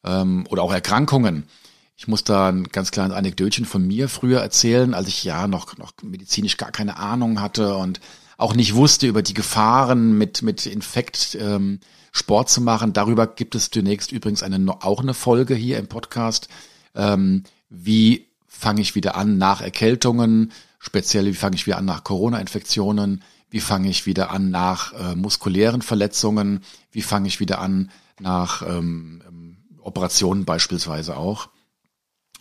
Ähm, 0.03 0.45
oder 0.49 0.61
auch 0.61 0.71
Erkrankungen. 0.71 1.47
Ich 1.95 2.07
muss 2.07 2.23
da 2.23 2.49
ein 2.49 2.65
ganz 2.65 2.91
kleines 2.91 3.15
Anekdötchen 3.15 3.65
von 3.65 3.87
mir 3.87 4.07
früher 4.07 4.41
erzählen, 4.41 4.93
als 4.93 5.07
ich 5.07 5.23
ja 5.23 5.47
noch, 5.47 5.77
noch 5.79 5.93
medizinisch 6.03 6.57
gar 6.57 6.71
keine 6.71 6.97
Ahnung 6.97 7.41
hatte 7.41 7.75
und 7.75 7.99
auch 8.37 8.53
nicht 8.53 8.75
wusste 8.75 9.07
über 9.07 9.23
die 9.23 9.33
Gefahren 9.33 10.15
mit, 10.15 10.43
mit 10.43 10.67
Infekt. 10.67 11.35
Ähm, 11.41 11.79
Sport 12.17 12.49
zu 12.49 12.61
machen. 12.61 12.93
Darüber 12.93 13.27
gibt 13.27 13.55
es 13.55 13.69
zunächst 13.69 14.11
übrigens 14.11 14.43
eine, 14.43 14.83
auch 14.83 15.01
eine 15.01 15.13
Folge 15.13 15.55
hier 15.55 15.77
im 15.77 15.87
Podcast. 15.87 16.49
Ähm, 16.95 17.43
wie 17.69 18.27
fange 18.47 18.81
ich 18.81 18.95
wieder 18.95 19.15
an 19.15 19.37
nach 19.37 19.61
Erkältungen, 19.61 20.51
speziell 20.79 21.25
wie 21.25 21.33
fange 21.33 21.55
ich 21.55 21.67
wieder 21.67 21.77
an 21.77 21.85
nach 21.85 22.03
Corona-Infektionen, 22.03 23.23
wie 23.49 23.59
fange 23.59 23.89
ich 23.89 24.05
wieder 24.05 24.31
an 24.31 24.49
nach 24.49 24.93
äh, 24.93 25.15
muskulären 25.15 25.81
Verletzungen, 25.81 26.61
wie 26.91 27.03
fange 27.03 27.27
ich 27.27 27.39
wieder 27.39 27.59
an 27.59 27.91
nach 28.19 28.63
ähm, 28.67 29.21
ähm 29.27 29.57
Operationen 29.81 30.43
beispielsweise 30.43 31.15
auch. 31.15 31.47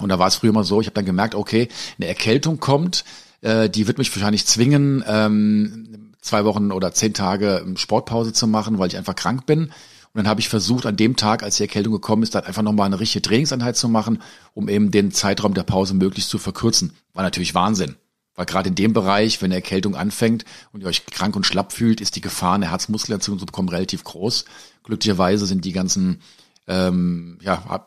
Und 0.01 0.09
da 0.09 0.19
war 0.19 0.27
es 0.27 0.35
früher 0.35 0.53
mal 0.53 0.65
so, 0.65 0.81
ich 0.81 0.89
habe 0.89 0.95
dann 0.95 1.05
gemerkt, 1.05 1.37
okay, 1.37 1.69
eine 1.97 2.09
Erkältung 2.09 2.59
kommt, 2.59 3.05
äh, 3.41 3.71
die 3.71 3.87
wird 3.87 3.99
mich 3.99 4.15
wahrscheinlich 4.15 4.47
zwingen, 4.47 5.05
ähm, 5.07 6.06
zwei 6.21 6.45
Wochen 6.45 6.73
oder 6.73 6.93
zehn 6.93 7.15
Tage 7.15 7.65
Sportpause 7.77 8.33
zu 8.33 8.47
machen, 8.47 8.79
weil 8.79 8.89
ich 8.89 8.97
einfach 8.97 9.15
krank 9.15 9.47
bin. 9.47 9.73
Und 10.17 10.23
dann 10.23 10.29
habe 10.29 10.41
ich 10.41 10.49
versucht, 10.49 10.87
an 10.87 10.97
dem 10.97 11.17
Tag, 11.17 11.43
als 11.43 11.57
die 11.57 11.65
Erkältung 11.65 11.93
gekommen 11.93 12.23
ist, 12.23 12.35
dann 12.35 12.45
einfach 12.45 12.63
nochmal 12.63 12.87
eine 12.87 12.99
richtige 12.99 13.23
Trainingseinheit 13.23 13.77
zu 13.77 13.89
machen, 13.89 14.23
um 14.55 14.69
eben 14.69 14.91
den 14.91 15.13
Zeitraum 15.13 15.53
der 15.53 15.63
Pause 15.63 15.93
möglichst 15.93 16.31
zu 16.31 16.39
verkürzen. 16.39 16.95
War 17.13 17.23
natürlich 17.23 17.55
Wahnsinn. 17.55 17.97
Weil 18.35 18.47
gerade 18.47 18.69
in 18.69 18.75
dem 18.75 18.93
Bereich, 18.93 19.41
wenn 19.41 19.49
eine 19.49 19.57
Erkältung 19.57 19.97
anfängt 19.97 20.45
und 20.73 20.83
ihr 20.83 20.87
euch 20.87 21.07
krank 21.07 21.37
und 21.37 21.47
schlapp 21.47 21.73
fühlt, 21.73 22.01
ist 22.01 22.17
die 22.17 22.21
Gefahr, 22.21 22.55
eine 22.55 22.71
Herzmuskelentzündung 22.71 23.41
zu 23.41 23.47
bekommen, 23.47 23.69
relativ 23.69 24.05
groß. 24.05 24.45
Glücklicherweise 24.85 25.47
sind 25.47 25.65
die 25.65 25.73
ganzen, 25.73 26.21
ähm, 26.67 27.39
ja, 27.43 27.85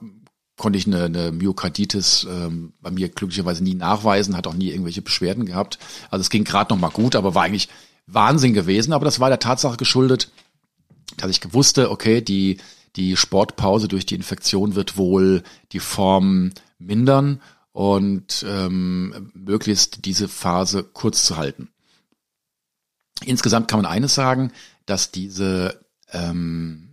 konnte 0.58 0.78
ich 0.78 0.88
eine, 0.88 1.06
eine 1.06 1.32
Myokarditis 1.32 2.28
ähm, 2.30 2.74
bei 2.82 2.92
mir 2.92 3.10
glücklicherweise 3.10 3.64
nie 3.64 3.76
nachweisen, 3.76 4.36
hat 4.36 4.48
auch 4.48 4.54
nie 4.54 4.70
irgendwelche 4.70 5.02
Beschwerden 5.02 5.46
gehabt. 5.46 5.80
Also 6.10 6.22
es 6.22 6.30
ging 6.30 6.44
gerade 6.44 6.74
noch 6.74 6.80
mal 6.80 6.90
gut, 6.90 7.16
aber 7.16 7.34
war 7.34 7.44
eigentlich 7.44 7.70
Wahnsinn 8.13 8.54
gewesen, 8.54 8.94
aber 8.94 9.06
das 9.06 9.20
war 9.20 9.30
der 9.30 9.39
Tatsache 9.39 9.78
geschuldet, 9.78 10.32
dass 11.18 11.32
ich 11.32 11.54
wusste, 11.54 11.92
okay, 11.92 12.22
die, 12.22 12.58
die 12.96 13.16
Sportpause 13.16 13.88
durch 13.88 14.06
die 14.06 14.16
Infektion 14.16 14.75
wird 14.75 14.98
wohl 14.98 15.44
die 15.72 15.80
Form 15.80 16.51
mindern 16.78 17.42
und 17.72 18.46
ähm, 18.48 19.32
möglichst 19.34 20.06
diese 20.06 20.28
Phase 20.28 20.84
kurz 20.84 21.24
zu 21.24 21.38
halten. 21.38 21.70
Insgesamt 23.25 23.68
kann 23.68 23.82
man 23.82 23.92
eines 23.92 24.16
sagen, 24.16 24.51
dass 24.86 25.12
diese 25.12 25.80
ähm, 26.12 26.89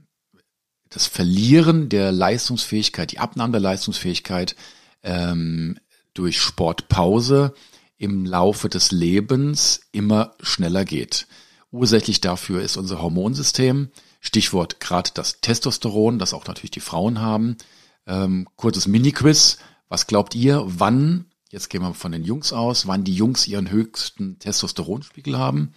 das 0.91 1.07
Verlieren 1.07 1.89
der 1.89 2.13
Leistungsfähigkeit, 2.13 3.13
die 3.13 3.19
Abnahme 3.19 3.53
der 3.53 3.61
Leistungsfähigkeit 3.61 4.57
ähm, 5.03 5.79
durch 6.15 6.41
Sportpause 6.41 7.55
im 7.99 8.25
Laufe 8.25 8.69
des 8.69 8.93
Lebens 8.93 9.81
immer 9.93 10.35
schneller 10.41 10.85
geht. 10.85 11.27
Ursächlich 11.71 12.21
dafür 12.21 12.63
ist 12.63 12.77
unser 12.77 13.01
Hormonsystem. 13.01 13.91
Stichwort 14.21 14.81
gerade 14.81 15.11
das 15.15 15.41
Testosteron, 15.41 16.19
das 16.19 16.35
auch 16.35 16.47
natürlich 16.47 16.71
die 16.71 16.81
Frauen 16.81 17.21
haben. 17.21 17.57
Ähm, 18.07 18.49
kurzes 18.57 18.87
Mini-Quiz. 18.87 19.59
Was 19.89 20.07
glaubt 20.07 20.35
ihr, 20.35 20.63
wann, 20.67 21.27
jetzt 21.51 21.71
gehen 21.71 21.83
wir 21.83 21.95
von 21.95 22.13
den 22.13 22.25
Jungs 22.25 22.53
aus, 22.53 22.87
wann 22.87 23.05
die 23.05 23.15
Jungs 23.15 23.47
ihren 23.47 23.71
höchsten 23.71 24.39
Testosteronspiegel 24.39 25.39
haben? 25.39 25.75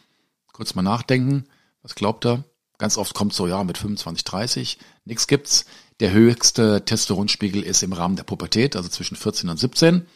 Kurz 0.52 0.76
mal 0.76 0.82
nachdenken. 0.82 1.46
Was 1.82 1.96
glaubt 1.96 2.26
ihr? 2.26 2.44
Ganz 2.78 2.98
oft 2.98 3.14
kommt 3.14 3.34
so, 3.34 3.46
ja, 3.48 3.64
mit 3.64 3.78
25, 3.78 4.24
30. 4.24 4.80
Nix 5.06 5.28
gibt's. 5.28 5.66
Der 6.00 6.12
höchste 6.12 6.86
Testosteronspiegel 6.86 7.62
ist 7.62 7.84
im 7.84 7.94
Rahmen 7.94 8.16
der 8.16 8.24
Pubertät, 8.24 8.76
also 8.76 8.88
zwischen 8.90 9.18
14 9.18 9.50
und 9.50 9.60
17. 9.60 10.08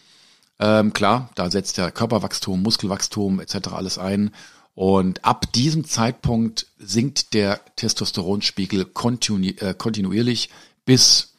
Ähm, 0.60 0.94
klar, 0.94 1.30
da 1.36 1.50
setzt 1.50 1.78
ja 1.78 1.92
Körperwachstum, 1.92 2.62
Muskelwachstum 2.62 3.40
etc. 3.40 3.70
alles 3.72 3.98
ein. 3.98 4.32
Und 4.76 5.24
ab 5.24 5.52
diesem 5.54 5.86
Zeitpunkt 5.86 6.68
sinkt 6.80 7.34
der 7.34 7.62
Testosteronspiegel 7.76 8.86
kontinu 8.86 9.50
äh, 9.60 9.74
kontinuierlich 9.76 10.50
bis 10.86 11.34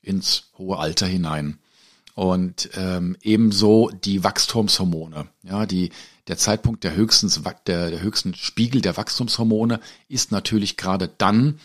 ins 0.00 0.50
hohe 0.56 0.78
Alter 0.78 1.06
hinein. 1.06 1.58
Und 2.14 2.70
ähm, 2.74 3.16
ebenso 3.22 3.90
die 3.90 4.24
Wachstumshormone. 4.24 5.28
Ja, 5.44 5.66
die, 5.66 5.90
der 6.26 6.36
Zeitpunkt 6.36 6.82
der 6.82 6.94
höchsten, 6.96 7.32
der, 7.66 7.90
der 7.90 8.00
höchsten 8.00 8.34
Spiegel 8.34 8.80
der 8.80 8.96
Wachstumshormone 8.96 9.80
ist 10.08 10.32
natürlich 10.32 10.76
gerade 10.76 11.08
dann, 11.18 11.60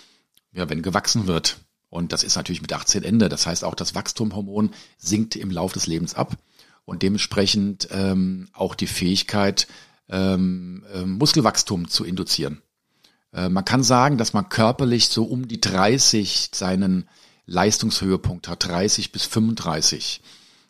ja, 0.51 0.69
wenn 0.69 0.83
gewachsen 0.83 1.25
wird. 1.25 1.57
Und 1.89 2.12
das 2.12 2.23
ist 2.23 2.35
natürlich 2.35 2.62
mit 2.62 2.73
18 2.73 3.03
Ende. 3.03 3.29
Das 3.29 3.45
heißt, 3.45 3.63
auch 3.63 3.75
das 3.75 3.95
Wachstumhormon 3.95 4.71
sinkt 4.97 5.35
im 5.35 5.51
Laufe 5.51 5.73
des 5.75 5.88
Lebens 5.88 6.15
ab 6.15 6.38
und 6.86 7.02
dementsprechend 7.02 7.88
ähm, 7.92 8.48
auch 8.54 8.75
die 8.75 8.88
Fähigkeit, 8.88 9.68
ähm, 10.10 10.84
äh, 10.94 11.06
Muskelwachstum 11.06 11.88
zu 11.88 12.04
induzieren. 12.04 12.62
Äh, 13.34 13.50
man 13.50 13.66
kann 13.66 13.84
sagen, 13.84 14.18
dass 14.18 14.34
man 14.34 14.50
körperlich 14.50 15.08
so 15.08 15.24
um 15.24 15.48
die 15.48 15.62
30 15.62 16.50
seinen 16.54 17.10
Leistungshöhepunkt 17.46 18.48
hat, 18.48 18.68
30 18.68 19.12
bis 19.12 19.25
35. 19.25 20.22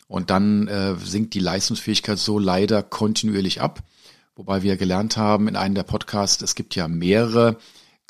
Und 0.08 0.30
dann 0.30 0.68
äh, 0.68 0.96
sinkt 0.96 1.34
die 1.34 1.40
Leistungsfähigkeit 1.40 2.20
so 2.20 2.40
leider 2.40 2.84
kontinuierlich 2.84 3.62
ab. 3.62 3.82
Wobei 4.36 4.64
wir 4.64 4.78
gelernt 4.78 5.18
haben 5.18 5.48
in 5.48 5.56
einem 5.56 5.76
der 5.76 5.84
Podcasts, 5.84 6.42
es 6.42 6.56
gibt 6.56 6.76
ja 6.76 6.88
mehrere 6.88 7.58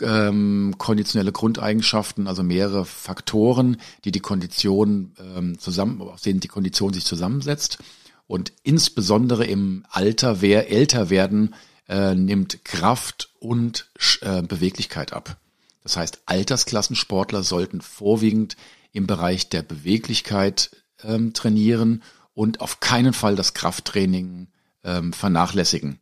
ähm, 0.02 0.76
konditionelle 0.78 1.32
Grundeigenschaften, 1.32 2.28
also 2.28 2.44
mehrere 2.44 2.86
Faktoren, 2.86 3.78
die 4.06 4.12
die 4.12 4.20
Kondition 4.20 5.14
ähm, 5.20 5.60
zusammen, 5.60 6.02
aus 6.02 6.22
denen 6.22 6.40
die 6.40 6.48
Kondition 6.48 6.94
sich 6.94 7.06
zusammensetzt. 7.06 7.80
Und 8.28 8.54
insbesondere 8.64 9.46
im 9.46 9.86
Alter, 9.90 10.42
wer 10.42 10.72
älter 10.72 11.10
werden, 11.10 11.54
äh, 11.88 12.16
nimmt 12.16 12.64
Kraft 12.66 13.30
und 13.40 13.90
äh, 14.22 14.42
Beweglichkeit 14.42 15.14
ab. 15.14 15.38
Das 15.84 15.98
heißt, 15.98 16.22
Altersklassensportler 16.26 17.44
sollten 17.44 17.82
vorwiegend 17.82 18.56
im 18.94 19.06
Bereich 19.06 19.50
der 19.50 19.64
Beweglichkeit 19.64 20.72
ähm, 21.04 21.34
trainieren 21.34 22.04
und 22.34 22.62
auf 22.62 22.80
keinen 22.80 23.14
Fall 23.14 23.36
das 23.36 23.54
Krafttraining 23.54 24.48
ähm, 24.84 25.14
vernachlässigen. 25.14 26.00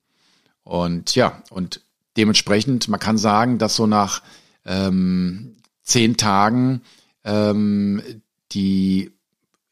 Und 0.63 1.15
ja, 1.15 1.41
und 1.49 1.81
dementsprechend, 2.17 2.87
man 2.87 2.99
kann 2.99 3.17
sagen, 3.17 3.57
dass 3.57 3.75
so 3.75 3.87
nach 3.87 4.21
ähm, 4.65 5.57
zehn 5.83 6.17
Tagen 6.17 6.81
ähm, 7.23 8.01
die 8.51 9.11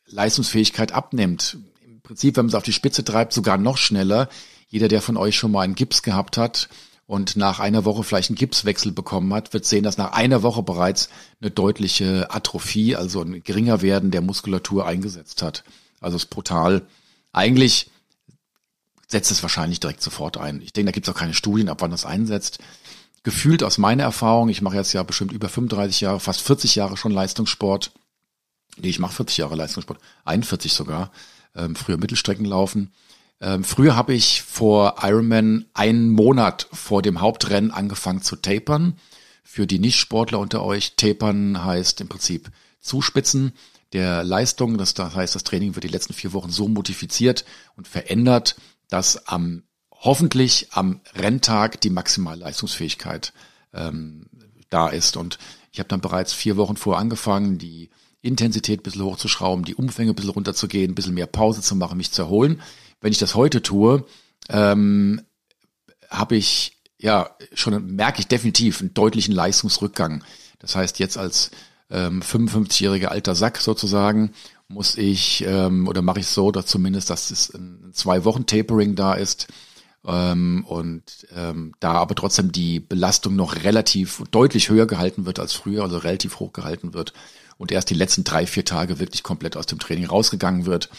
Leistungsfähigkeit 0.07 0.91
abnimmt. 0.91 1.57
Im 1.85 2.01
Prinzip, 2.01 2.37
wenn 2.37 2.45
man 2.45 2.49
es 2.49 2.55
auf 2.55 2.63
die 2.63 2.73
Spitze 2.73 3.03
treibt, 3.03 3.33
sogar 3.33 3.57
noch 3.57 3.77
schneller. 3.77 4.29
Jeder, 4.67 4.87
der 4.87 5.01
von 5.01 5.17
euch 5.17 5.35
schon 5.35 5.51
mal 5.51 5.61
einen 5.61 5.75
Gips 5.75 6.03
gehabt 6.03 6.37
hat 6.37 6.69
und 7.05 7.35
nach 7.35 7.59
einer 7.59 7.85
Woche 7.85 8.03
vielleicht 8.03 8.29
einen 8.29 8.37
Gipswechsel 8.37 8.91
bekommen 8.91 9.33
hat, 9.33 9.53
wird 9.53 9.65
sehen, 9.65 9.83
dass 9.83 9.97
nach 9.97 10.11
einer 10.11 10.43
Woche 10.43 10.61
bereits 10.61 11.09
eine 11.41 11.51
deutliche 11.51 12.31
Atrophie, 12.31 12.95
also 12.95 13.21
ein 13.21 13.43
geringer 13.43 13.81
Werden 13.81 14.11
der 14.11 14.21
Muskulatur 14.21 14.85
eingesetzt 14.85 15.41
hat. 15.41 15.63
Also 15.99 16.17
es 16.17 16.23
ist 16.23 16.29
brutal. 16.29 16.83
Eigentlich 17.33 17.89
setzt 19.09 19.31
es 19.31 19.41
wahrscheinlich 19.41 19.79
direkt 19.79 20.01
sofort 20.01 20.37
ein. 20.37 20.61
Ich 20.61 20.73
denke, 20.73 20.91
da 20.91 20.93
gibt 20.93 21.07
es 21.07 21.13
auch 21.13 21.17
keine 21.17 21.33
Studien, 21.33 21.69
ab 21.69 21.81
wann 21.81 21.91
das 21.91 22.05
einsetzt. 22.05 22.59
gefühlt 23.23 23.63
aus 23.63 23.77
meiner 23.77 24.03
Erfahrung, 24.03 24.47
ich 24.47 24.61
mache 24.61 24.77
jetzt 24.77 24.93
ja 24.93 25.03
bestimmt 25.03 25.33
über 25.33 25.49
35 25.49 26.01
Jahre, 26.01 26.19
fast 26.21 26.41
40 26.41 26.75
Jahre 26.75 26.95
schon 26.95 27.11
Leistungssport. 27.11 27.91
Nee, 28.77 28.89
ich 28.89 28.99
mache 28.99 29.13
40 29.13 29.37
Jahre 29.37 29.55
Leistungssport, 29.55 29.99
41 30.23 30.71
sogar, 30.71 31.11
ähm, 31.53 31.75
früher 31.75 31.97
Mittelstrecken 31.97 32.45
laufen. 32.45 32.93
Ähm, 33.41 33.63
früher 33.63 33.95
habe 33.95 34.13
ich 34.13 34.41
vor 34.41 34.95
Ironman 35.01 35.65
einen 35.73 36.09
Monat 36.09 36.67
vor 36.71 37.01
dem 37.01 37.19
Hauptrennen 37.19 37.71
angefangen 37.71 38.21
zu 38.21 38.37
tapern. 38.37 38.97
Für 39.43 39.67
die 39.67 39.79
Nicht-Sportler 39.79 40.39
unter 40.39 40.63
euch, 40.63 40.95
tapern 40.95 41.63
heißt 41.63 41.99
im 42.01 42.07
Prinzip 42.07 42.51
zuspitzen 42.79 43.53
der 43.93 44.23
Leistung. 44.23 44.77
Das 44.77 44.93
heißt, 44.97 45.35
das 45.35 45.43
Training 45.43 45.75
wird 45.75 45.83
die 45.83 45.89
letzten 45.89 46.13
vier 46.13 46.33
Wochen 46.33 46.51
so 46.51 46.67
modifiziert 46.67 47.45
und 47.75 47.87
verändert, 47.87 48.55
dass 48.89 49.27
am 49.27 49.63
hoffentlich 49.91 50.67
am 50.71 51.01
Renntag 51.15 51.81
die 51.81 51.89
maximale 51.89 52.39
Leistungsfähigkeit 52.39 53.33
ähm, 53.73 54.27
da 54.69 54.87
ist. 54.87 55.17
Und 55.17 55.39
ich 55.71 55.79
habe 55.79 55.89
dann 55.89 56.01
bereits 56.01 56.33
vier 56.33 56.57
Wochen 56.57 56.77
vorher 56.77 57.01
angefangen, 57.01 57.57
die 57.57 57.89
Intensität 58.21 58.81
ein 58.81 58.83
bisschen 58.83 59.03
hochzuschrauben, 59.03 59.65
die 59.65 59.75
Umfänge 59.75 60.11
ein 60.11 60.15
bisschen 60.15 60.31
runterzugehen, 60.31 60.91
ein 60.91 60.95
bisschen 60.95 61.13
mehr 61.13 61.27
Pause 61.27 61.61
zu 61.61 61.75
machen, 61.75 61.97
mich 61.97 62.11
zu 62.11 62.23
erholen. 62.23 62.61
Wenn 63.01 63.11
ich 63.11 63.17
das 63.17 63.35
heute 63.35 63.61
tue, 63.61 64.05
ähm, 64.49 65.21
habe 66.09 66.35
ich 66.35 66.77
ja 66.97 67.29
schon 67.53 67.95
merke 67.95 68.19
ich 68.19 68.27
definitiv 68.27 68.81
einen 68.81 68.93
deutlichen 68.93 69.33
Leistungsrückgang. 69.33 70.23
Das 70.59 70.75
heißt, 70.75 70.99
jetzt 70.99 71.17
als 71.17 71.51
ähm, 71.89 72.21
55-jähriger 72.21 73.07
alter 73.07 73.35
Sack 73.35 73.57
sozusagen 73.57 74.33
muss 74.69 74.97
ich 74.97 75.43
ähm, 75.45 75.87
oder 75.87 76.01
mache 76.01 76.19
ich 76.19 76.27
so, 76.27 76.51
dass 76.51 76.67
zumindest, 76.67 77.09
dass 77.09 77.31
es 77.31 77.53
ein 77.53 77.91
zwei 77.93 78.23
Wochen 78.23 78.45
Tapering 78.45 78.95
da 78.95 79.13
ist 79.13 79.47
ähm, 80.05 80.63
und 80.67 81.03
ähm, 81.35 81.73
da 81.79 81.93
aber 81.93 82.15
trotzdem 82.15 82.51
die 82.51 82.79
Belastung 82.79 83.35
noch 83.35 83.63
relativ 83.63 84.23
deutlich 84.31 84.69
höher 84.69 84.85
gehalten 84.85 85.25
wird 85.25 85.39
als 85.39 85.53
früher, 85.53 85.83
also 85.83 85.97
relativ 85.97 86.39
hoch 86.39 86.53
gehalten 86.53 86.93
wird 86.93 87.13
und 87.57 87.71
erst 87.71 87.89
die 87.89 87.95
letzten 87.95 88.23
drei, 88.23 88.45
vier 88.45 88.63
Tage 88.63 88.99
wirklich 88.99 89.23
komplett 89.23 89.57
aus 89.57 89.65
dem 89.65 89.79
Training 89.79 90.05
rausgegangen 90.05 90.67
wird, 90.67 90.89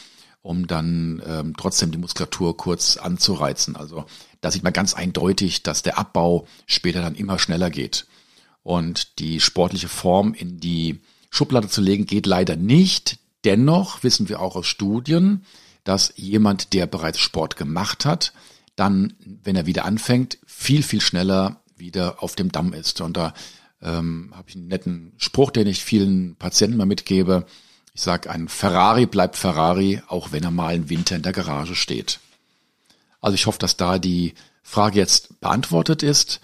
um 0.43 0.67
dann 0.67 1.23
ähm, 1.25 1.55
trotzdem 1.57 1.93
die 1.93 1.99
Muskulatur 1.99 2.57
kurz 2.57 2.97
anzureizen. 2.97 3.77
Also 3.77 4.05
da 4.41 4.51
sieht 4.51 4.65
man 4.65 4.73
ganz 4.73 4.95
eindeutig, 4.95 5.63
dass 5.63 5.83
der 5.83 5.97
Abbau 5.97 6.47
später 6.67 7.03
dann 7.03 7.15
immer 7.15 7.39
schneller 7.39 7.71
geht. 7.71 8.07
Und 8.63 9.19
die 9.21 9.41
sportliche 9.41 9.89
Form 9.89 10.35
in 10.35 10.59
die 10.59 11.01
Schublade 11.31 11.69
zu 11.69 11.81
legen, 11.81 12.05
geht 12.05 12.27
leider 12.27 12.57
nicht. 12.57 13.20
Dennoch 13.45 14.03
wissen 14.03 14.29
wir 14.29 14.41
auch 14.41 14.57
aus 14.57 14.67
Studien, 14.67 15.45
dass 15.85 16.13
jemand, 16.17 16.73
der 16.73 16.87
bereits 16.87 17.21
Sport 17.21 17.57
gemacht 17.57 18.05
hat, 18.05 18.33
dann, 18.77 19.15
wenn 19.43 19.57
er 19.57 19.67
wieder 19.67 19.85
anfängt, 19.85 20.39
viel, 20.47 20.83
viel 20.83 21.01
schneller 21.01 21.61
wieder 21.77 22.23
auf 22.23 22.37
dem 22.37 22.53
Damm 22.53 22.73
ist. 22.73 23.01
Und 23.01 23.17
da 23.17 23.35
ähm, 23.83 24.33
habe 24.35 24.49
ich 24.49 24.57
einen 24.57 24.69
netten 24.69 25.13
Spruch, 25.17 25.51
den 25.51 25.67
ich 25.67 25.83
vielen 25.83 26.37
Patienten 26.37 26.77
mal 26.77 26.87
mitgebe. 26.87 27.47
Ich 27.95 28.03
sage, 28.03 28.31
ein 28.31 28.49
Ferrari 28.49 29.07
bleibt 29.07 29.37
Ferrari, 29.37 30.03
auch 30.07 30.33
wenn 30.33 30.45
er 30.45 30.51
mal 30.51 30.75
im 30.75 30.91
Winter 30.91 31.17
in 31.17 31.23
der 31.23 31.33
Garage 31.33 31.75
steht. 31.75 32.21
Also 33.21 33.35
ich 33.35 33.47
hoffe, 33.47 33.59
dass 33.59 33.77
da 33.77 33.99
die 33.99 34.35
Frage 34.63 34.99
jetzt 34.99 35.41
beantwortet 35.41 36.03
ist. 36.03 36.41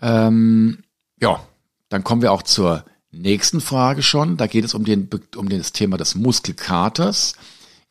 Ähm, 0.00 0.82
ja, 1.20 1.46
dann 1.88 2.04
kommen 2.04 2.22
wir 2.22 2.32
auch 2.32 2.42
zur 2.42 2.84
nächsten 3.20 3.60
Frage 3.60 4.02
schon. 4.02 4.36
Da 4.36 4.46
geht 4.46 4.64
es 4.64 4.74
um, 4.74 4.84
den, 4.84 5.08
um 5.36 5.48
das 5.48 5.72
Thema 5.72 5.96
des 5.96 6.14
Muskelkaters. 6.14 7.34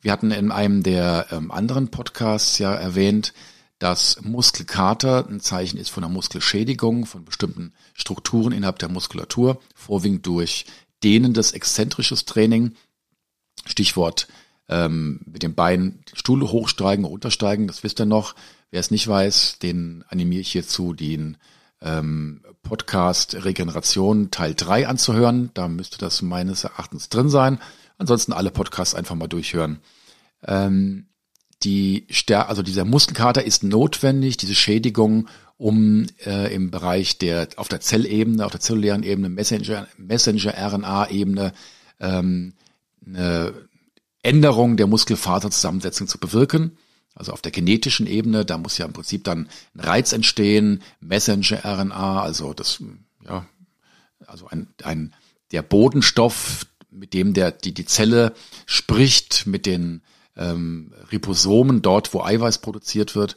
Wir 0.00 0.12
hatten 0.12 0.30
in 0.30 0.52
einem 0.52 0.82
der 0.82 1.26
ähm, 1.30 1.50
anderen 1.50 1.88
Podcasts 1.88 2.58
ja 2.58 2.74
erwähnt, 2.74 3.32
dass 3.78 4.22
Muskelkater 4.22 5.26
ein 5.28 5.40
Zeichen 5.40 5.78
ist 5.78 5.90
von 5.90 6.04
einer 6.04 6.12
Muskelschädigung, 6.12 7.06
von 7.06 7.24
bestimmten 7.24 7.72
Strukturen 7.92 8.52
innerhalb 8.52 8.78
der 8.78 8.88
Muskulatur, 8.88 9.60
vorwiegend 9.74 10.26
durch 10.26 10.64
dehnendes, 11.02 11.52
exzentrisches 11.52 12.24
Training. 12.24 12.72
Stichwort 13.66 14.28
ähm, 14.68 15.20
mit 15.26 15.42
dem 15.42 15.54
Bein 15.54 16.00
Stuhl 16.14 16.42
hochsteigen 16.42 17.04
oder 17.04 17.14
untersteigen, 17.14 17.66
das 17.66 17.82
wisst 17.82 18.00
ihr 18.00 18.06
noch. 18.06 18.34
Wer 18.70 18.80
es 18.80 18.90
nicht 18.90 19.06
weiß, 19.06 19.58
den 19.60 20.04
animiere 20.08 20.40
ich 20.40 20.52
hierzu, 20.52 20.92
den 20.92 21.36
ähm, 21.80 22.42
Podcast 22.66 23.44
Regeneration 23.44 24.30
Teil 24.30 24.54
3 24.54 24.88
anzuhören. 24.88 25.50
Da 25.54 25.68
müsste 25.68 25.98
das 25.98 26.22
meines 26.22 26.64
Erachtens 26.64 27.08
drin 27.08 27.28
sein. 27.28 27.58
Ansonsten 27.98 28.32
alle 28.32 28.50
Podcasts 28.50 28.94
einfach 28.94 29.14
mal 29.14 29.28
durchhören. 29.28 29.78
Ähm, 30.44 31.06
die 31.62 32.06
Stär 32.10 32.48
also 32.48 32.62
dieser 32.62 32.84
Muskelkater 32.84 33.44
ist 33.44 33.62
notwendig, 33.62 34.36
diese 34.36 34.54
Schädigung, 34.54 35.28
um 35.56 36.06
äh, 36.26 36.52
im 36.54 36.70
Bereich 36.70 37.18
der 37.18 37.48
auf 37.56 37.68
der 37.68 37.80
Zellebene, 37.80 38.44
auf 38.44 38.52
der 38.52 38.60
zellulären 38.60 39.02
Ebene, 39.02 39.28
Messenger, 39.28 39.86
Messenger-RNA-Ebene 39.96 41.52
ähm, 42.00 42.52
eine 43.06 43.54
Änderung 44.22 44.76
der 44.76 44.86
Muskelfaserzusammensetzung 44.86 46.08
zu 46.08 46.18
bewirken. 46.18 46.76
Also 47.16 47.32
auf 47.32 47.40
der 47.40 47.50
genetischen 47.50 48.06
Ebene, 48.06 48.44
da 48.44 48.58
muss 48.58 48.76
ja 48.76 48.84
im 48.84 48.92
Prinzip 48.92 49.24
dann 49.24 49.48
ein 49.74 49.80
Reiz 49.80 50.12
entstehen, 50.12 50.82
Messenger-RNA, 51.00 52.20
also 52.22 52.52
das, 52.52 52.82
ja, 53.24 53.46
also 54.26 54.46
ein, 54.48 54.68
ein, 54.84 55.14
der 55.50 55.62
Bodenstoff, 55.62 56.66
mit 56.90 57.14
dem 57.14 57.32
der, 57.32 57.52
die, 57.52 57.72
die 57.72 57.86
Zelle 57.86 58.34
spricht, 58.66 59.46
mit 59.46 59.64
den 59.64 60.02
ähm, 60.36 60.92
Ribosomen 61.10 61.80
dort, 61.80 62.12
wo 62.12 62.22
Eiweiß 62.22 62.58
produziert 62.58 63.14
wird. 63.14 63.36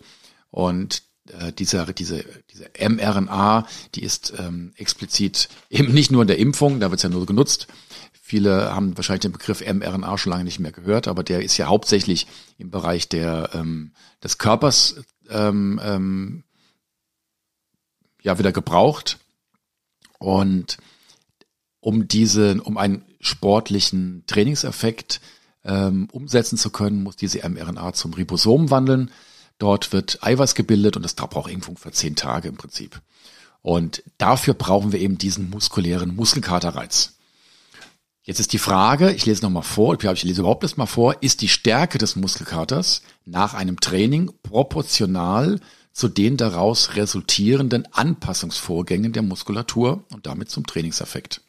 Und 0.52 1.04
äh, 1.28 1.54
diese, 1.54 1.86
diese, 1.94 2.26
diese 2.52 2.70
mRNA, 2.78 3.65
die 3.96 4.04
ist 4.04 4.34
ähm, 4.38 4.74
explizit 4.76 5.48
eben 5.70 5.94
nicht 5.94 6.12
nur 6.12 6.24
in 6.24 6.28
der 6.28 6.39
Impfung, 6.39 6.82
da 6.82 6.92
wird 6.92 7.00
es 7.00 7.04
ja 7.04 7.10
nur 7.10 7.26
genutzt, 7.26 7.68
Viele 8.30 8.76
haben 8.76 8.96
wahrscheinlich 8.96 9.22
den 9.22 9.32
Begriff 9.32 9.62
mRNA 9.62 10.15
schon 10.20 10.30
lange 10.30 10.44
nicht 10.44 10.60
mehr 10.60 10.72
gehört, 10.72 11.08
aber 11.08 11.24
der 11.24 11.42
ist 11.42 11.58
ja 11.58 11.65
hauptsächlich 11.65 12.28
im 12.60 12.70
Bereich 12.70 13.10
der, 13.10 13.50
ähm, 13.56 13.92
des 14.24 14.38
Körpers 14.38 14.98
ähm, 15.32 15.82
ähm, 15.84 16.44
ja 18.22 18.38
wieder 18.38 18.52
gebraucht. 18.52 19.18
Und 20.20 20.78
um 21.80 22.08
diese, 22.08 22.62
um 22.62 22.78
einen 22.78 23.04
sportlichen 23.20 24.26
Trainingseffekt 24.28 25.22
ähm, 25.63 26.08
umsetzen 26.12 26.60
zu 26.60 26.70
können, 26.70 27.02
muss 27.02 27.15
diese 27.15 27.39
mRNA 27.50 27.94
zum 27.94 28.13
Ribosom 28.13 28.70
wandeln. 28.70 29.10
Dort 29.58 29.92
wird 29.92 30.20
Eiweiß 30.22 30.54
gebildet 30.54 30.96
und 30.96 31.02
das 31.02 31.15
braucht 31.15 31.50
Impfung 31.50 31.78
für 31.78 31.92
zehn 31.94 32.15
Tage 32.15 32.48
im 32.48 32.58
Prinzip. 32.58 33.02
Und 33.63 34.04
dafür 34.20 34.54
brauchen 34.54 34.92
wir 34.92 35.00
eben 35.00 35.18
diesen 35.18 35.50
muskulären 35.50 36.15
Muskelkaterreiz. 36.15 37.15
Jetzt 38.30 38.39
ist 38.39 38.54
die 38.54 38.60
Frage, 38.60 39.12
ich 39.12 39.26
lese 39.26 39.42
nochmal 39.42 39.63
vor, 39.63 39.98
ich 40.04 40.24
lese 40.24 40.42
überhaupt 40.42 40.63
das 40.63 40.78
mal 40.78 40.86
vor, 40.86 41.24
ist 41.24 41.42
die 41.42 41.48
Stärke 41.48 41.98
des 41.98 42.15
Muskelkaters 42.15 43.02
nach 43.26 43.56
einem 43.56 43.80
Training 43.80 44.32
proportional 44.44 45.60
zu 45.94 46.10
den 46.10 46.38
daraus 46.38 46.96
resultierenden 46.96 47.92
Anpassungsvorgängen 47.92 49.13
der 49.13 49.24
Muskulatur 49.24 50.04
und 50.12 50.28
damit 50.28 50.52
zum 50.52 50.68
Trainingseffekt. 50.68 51.42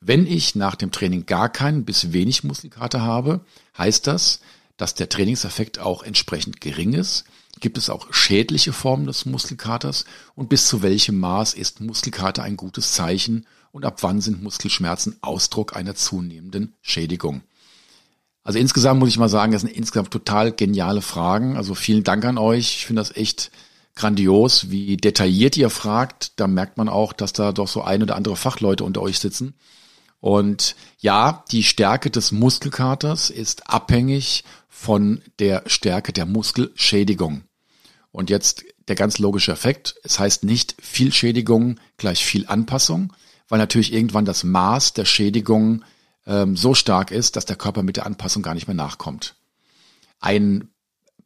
Wenn 0.00 0.24
ich 0.28 0.54
nach 0.54 0.76
dem 0.76 0.92
Training 0.92 1.26
gar 1.26 1.48
keinen 1.48 1.84
bis 1.84 2.12
wenig 2.12 2.44
Muskelkater 2.44 3.00
habe, 3.00 3.40
heißt 3.76 4.06
das, 4.06 4.38
dass 4.76 4.94
der 4.94 5.08
Trainingseffekt 5.08 5.80
auch 5.80 6.04
entsprechend 6.04 6.60
gering 6.60 6.92
ist. 6.92 7.24
Gibt 7.58 7.76
es 7.76 7.90
auch 7.90 8.14
schädliche 8.14 8.72
Formen 8.72 9.08
des 9.08 9.26
Muskelkaters 9.26 10.04
und 10.36 10.48
bis 10.48 10.68
zu 10.68 10.80
welchem 10.80 11.18
Maß 11.18 11.54
ist 11.54 11.80
Muskelkater 11.80 12.44
ein 12.44 12.56
gutes 12.56 12.92
Zeichen 12.92 13.46
und 13.74 13.84
ab 13.84 14.04
wann 14.04 14.20
sind 14.20 14.40
Muskelschmerzen 14.40 15.16
Ausdruck 15.20 15.74
einer 15.74 15.96
zunehmenden 15.96 16.76
Schädigung? 16.80 17.42
Also 18.44 18.60
insgesamt 18.60 19.00
muss 19.00 19.08
ich 19.08 19.18
mal 19.18 19.28
sagen, 19.28 19.50
das 19.50 19.62
sind 19.62 19.74
insgesamt 19.74 20.12
total 20.12 20.52
geniale 20.52 21.02
Fragen. 21.02 21.56
Also 21.56 21.74
vielen 21.74 22.04
Dank 22.04 22.24
an 22.24 22.38
euch. 22.38 22.76
Ich 22.76 22.86
finde 22.86 23.00
das 23.00 23.16
echt 23.16 23.50
grandios, 23.96 24.70
wie 24.70 24.96
detailliert 24.96 25.56
ihr 25.56 25.70
fragt. 25.70 26.38
Da 26.38 26.46
merkt 26.46 26.76
man 26.76 26.88
auch, 26.88 27.12
dass 27.12 27.32
da 27.32 27.50
doch 27.50 27.66
so 27.66 27.82
ein 27.82 28.00
oder 28.00 28.14
andere 28.14 28.36
Fachleute 28.36 28.84
unter 28.84 29.02
euch 29.02 29.18
sitzen. 29.18 29.54
Und 30.20 30.76
ja, 31.00 31.42
die 31.50 31.64
Stärke 31.64 32.10
des 32.10 32.30
Muskelkaters 32.30 33.28
ist 33.28 33.68
abhängig 33.68 34.44
von 34.68 35.20
der 35.40 35.64
Stärke 35.66 36.12
der 36.12 36.26
Muskelschädigung. 36.26 37.42
Und 38.12 38.30
jetzt 38.30 38.64
der 38.86 38.94
ganz 38.94 39.18
logische 39.18 39.50
Effekt. 39.50 39.96
Es 40.04 40.20
heißt 40.20 40.44
nicht 40.44 40.76
viel 40.80 41.12
Schädigung 41.12 41.80
gleich 41.96 42.24
viel 42.24 42.46
Anpassung, 42.46 43.12
weil 43.48 43.58
natürlich 43.58 43.92
irgendwann 43.92 44.24
das 44.24 44.44
Maß 44.44 44.94
der 44.94 45.04
Schädigung 45.04 45.84
ähm, 46.26 46.56
so 46.56 46.74
stark 46.74 47.10
ist, 47.10 47.36
dass 47.36 47.44
der 47.44 47.56
Körper 47.56 47.82
mit 47.82 47.96
der 47.96 48.06
Anpassung 48.06 48.42
gar 48.42 48.54
nicht 48.54 48.66
mehr 48.66 48.74
nachkommt. 48.74 49.36
Ein 50.20 50.68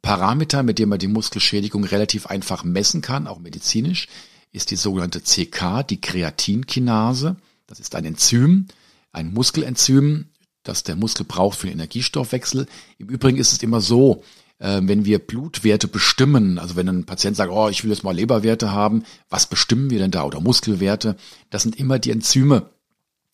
Parameter, 0.02 0.62
mit 0.62 0.78
dem 0.78 0.88
man 0.88 0.98
die 0.98 1.08
Muskelschädigung 1.08 1.84
relativ 1.84 2.26
einfach 2.26 2.64
messen 2.64 3.00
kann, 3.00 3.26
auch 3.26 3.38
medizinisch, 3.38 4.08
ist 4.52 4.70
die 4.70 4.76
sogenannte 4.76 5.20
CK, 5.20 5.82
die 5.88 6.00
Kreatinkinase. 6.00 7.36
Das 7.66 7.80
ist 7.80 7.94
ein 7.94 8.04
Enzym, 8.04 8.68
ein 9.12 9.32
Muskelenzym, 9.32 10.30
das 10.62 10.82
der 10.82 10.96
Muskel 10.96 11.26
braucht 11.26 11.58
für 11.58 11.66
den 11.66 11.74
Energiestoffwechsel. 11.74 12.66
Im 12.98 13.08
Übrigen 13.08 13.38
ist 13.38 13.52
es 13.52 13.62
immer 13.62 13.80
so, 13.80 14.22
äh, 14.58 14.80
wenn 14.82 15.04
wir 15.04 15.18
Blutwerte 15.18 15.88
bestimmen, 15.88 16.58
also 16.58 16.76
wenn 16.76 16.88
ein 16.88 17.04
Patient 17.04 17.36
sagt, 17.36 17.52
oh, 17.52 17.68
ich 17.68 17.84
will 17.84 17.90
jetzt 17.90 18.04
mal 18.04 18.14
Leberwerte 18.14 18.72
haben, 18.72 19.04
was 19.28 19.46
bestimmen 19.46 19.90
wir 19.90 19.98
denn 19.98 20.10
da 20.10 20.24
oder 20.24 20.40
Muskelwerte? 20.40 21.16
Das 21.50 21.62
sind 21.62 21.76
immer 21.76 21.98
die 21.98 22.10
Enzyme 22.10 22.70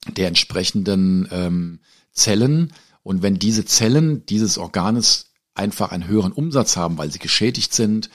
der 0.08 0.28
entsprechenden 0.28 1.28
ähm, 1.30 1.80
Zellen. 2.12 2.72
Und 3.02 3.22
wenn 3.22 3.38
diese 3.38 3.64
Zellen 3.64 4.24
dieses 4.26 4.58
Organes 4.58 5.30
einfach 5.54 5.92
einen 5.92 6.06
höheren 6.06 6.32
Umsatz 6.32 6.76
haben, 6.76 6.98
weil 6.98 7.10
sie 7.10 7.18
geschädigt 7.18 7.72
sind, 7.72 8.10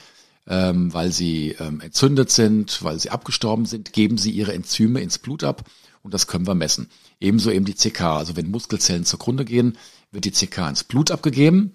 ähm, 0.46 0.92
weil 0.92 1.12
sie 1.12 1.56
ähm, 1.58 1.80
entzündet 1.80 2.30
sind, 2.30 2.82
weil 2.82 2.98
sie 2.98 3.10
abgestorben 3.10 3.66
sind, 3.66 3.92
geben 3.92 4.18
sie 4.18 4.30
ihre 4.30 4.52
Enzyme 4.52 5.00
ins 5.00 5.18
Blut 5.18 5.44
ab 5.44 5.64
und 6.02 6.14
das 6.14 6.26
können 6.26 6.46
wir 6.46 6.54
messen. 6.54 6.88
Ebenso 7.20 7.50
eben 7.50 7.64
die 7.64 7.74
CK. 7.74 8.00
Also 8.02 8.36
wenn 8.36 8.50
Muskelzellen 8.50 9.04
zugrunde 9.04 9.44
gehen, 9.44 9.76
wird 10.12 10.24
die 10.24 10.32
CK 10.32 10.68
ins 10.68 10.84
Blut 10.84 11.10
abgegeben 11.10 11.74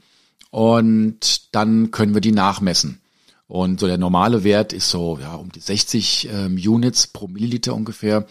und 0.55 1.53
dann 1.53 1.91
können 1.91 2.13
wir 2.13 2.21
die 2.21 2.31
nachmessen. 2.31 3.01
Und 3.45 3.81
so 3.81 3.87
der 3.87 3.97
normale 3.97 4.45
Wert 4.45 4.71
ist 4.71 4.89
so 4.89 5.19
ja 5.19 5.35
um 5.35 5.51
die 5.51 5.59
60 5.59 6.29
ähm, 6.31 6.55
Units 6.55 7.07
pro 7.07 7.27
Milliliter 7.27 7.75
ungefähr. 7.75 8.25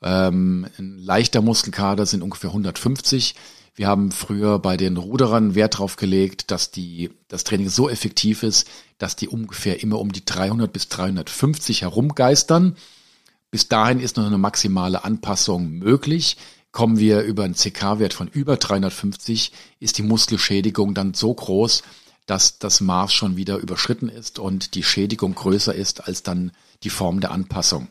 Ähm, 0.00 0.66
ein 0.78 0.96
leichter 0.96 1.42
Muskelkater 1.42 2.06
sind 2.06 2.22
ungefähr 2.22 2.48
150. 2.48 3.34
Wir 3.74 3.88
haben 3.88 4.10
früher 4.10 4.58
bei 4.58 4.78
den 4.78 4.96
Ruderern 4.96 5.54
Wert 5.54 5.76
drauf 5.76 5.96
gelegt, 5.96 6.50
dass 6.50 6.70
die, 6.70 7.10
das 7.28 7.44
Training 7.44 7.68
so 7.68 7.90
effektiv 7.90 8.42
ist, 8.42 8.66
dass 8.96 9.14
die 9.14 9.28
ungefähr 9.28 9.82
immer 9.82 9.98
um 9.98 10.12
die 10.12 10.24
300 10.24 10.72
bis 10.72 10.88
350 10.88 11.82
herumgeistern. 11.82 12.74
Bis 13.50 13.68
dahin 13.68 14.00
ist 14.00 14.16
noch 14.16 14.24
eine 14.24 14.38
maximale 14.38 15.04
Anpassung 15.04 15.72
möglich. 15.72 16.38
Kommen 16.76 16.98
wir 16.98 17.22
über 17.22 17.44
einen 17.44 17.54
CK-Wert 17.54 18.12
von 18.12 18.28
über 18.28 18.58
350, 18.58 19.50
ist 19.80 19.96
die 19.96 20.02
Muskelschädigung 20.02 20.92
dann 20.92 21.14
so 21.14 21.32
groß, 21.32 21.82
dass 22.26 22.58
das 22.58 22.82
Maß 22.82 23.14
schon 23.14 23.38
wieder 23.38 23.56
überschritten 23.56 24.10
ist 24.10 24.38
und 24.38 24.74
die 24.74 24.82
Schädigung 24.82 25.34
größer 25.34 25.74
ist 25.74 26.06
als 26.06 26.22
dann 26.22 26.52
die 26.82 26.90
Form 26.90 27.20
der 27.20 27.30
Anpassung. 27.30 27.88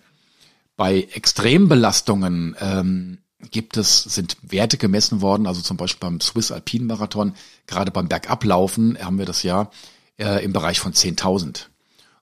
Bei 0.78 1.08
Extrembelastungen 1.14 2.56
ähm, 2.60 3.18
gibt 3.50 3.76
es, 3.76 4.04
sind 4.04 4.38
Werte 4.44 4.78
gemessen 4.78 5.20
worden, 5.20 5.48
also 5.48 5.62
zum 5.62 5.78
Beispiel 5.78 6.08
beim 6.08 6.22
Swiss 6.22 6.52
Alpine 6.52 6.86
Marathon, 6.86 7.34
gerade 7.66 7.90
beim 7.90 8.08
Bergablaufen 8.08 9.04
haben 9.04 9.18
wir 9.18 9.26
das 9.26 9.42
ja 9.42 9.72
äh, 10.20 10.46
im 10.46 10.54
Bereich 10.54 10.80
von 10.80 10.94
10.000. 10.94 11.70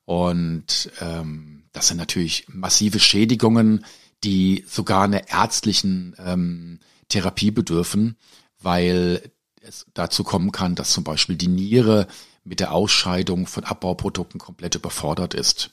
Und 0.05 0.91
ähm, 1.01 1.63
das 1.73 1.89
sind 1.89 1.97
natürlich 1.97 2.45
massive 2.47 3.01
Schädigungen, 3.01 3.83
die 4.23 4.63
sogar 4.67 5.03
einer 5.03 5.29
ärztlichen 5.29 6.15
ähm, 6.17 6.79
Therapie 7.09 7.51
bedürfen, 7.51 8.17
weil 8.59 9.31
es 9.61 9.85
dazu 9.93 10.23
kommen 10.23 10.51
kann, 10.51 10.75
dass 10.75 10.91
zum 10.91 11.03
Beispiel 11.03 11.35
die 11.35 11.47
Niere 11.47 12.07
mit 12.43 12.59
der 12.59 12.73
Ausscheidung 12.73 13.47
von 13.47 13.63
Abbauprodukten 13.63 14.39
komplett 14.39 14.75
überfordert 14.75 15.33
ist. 15.33 15.71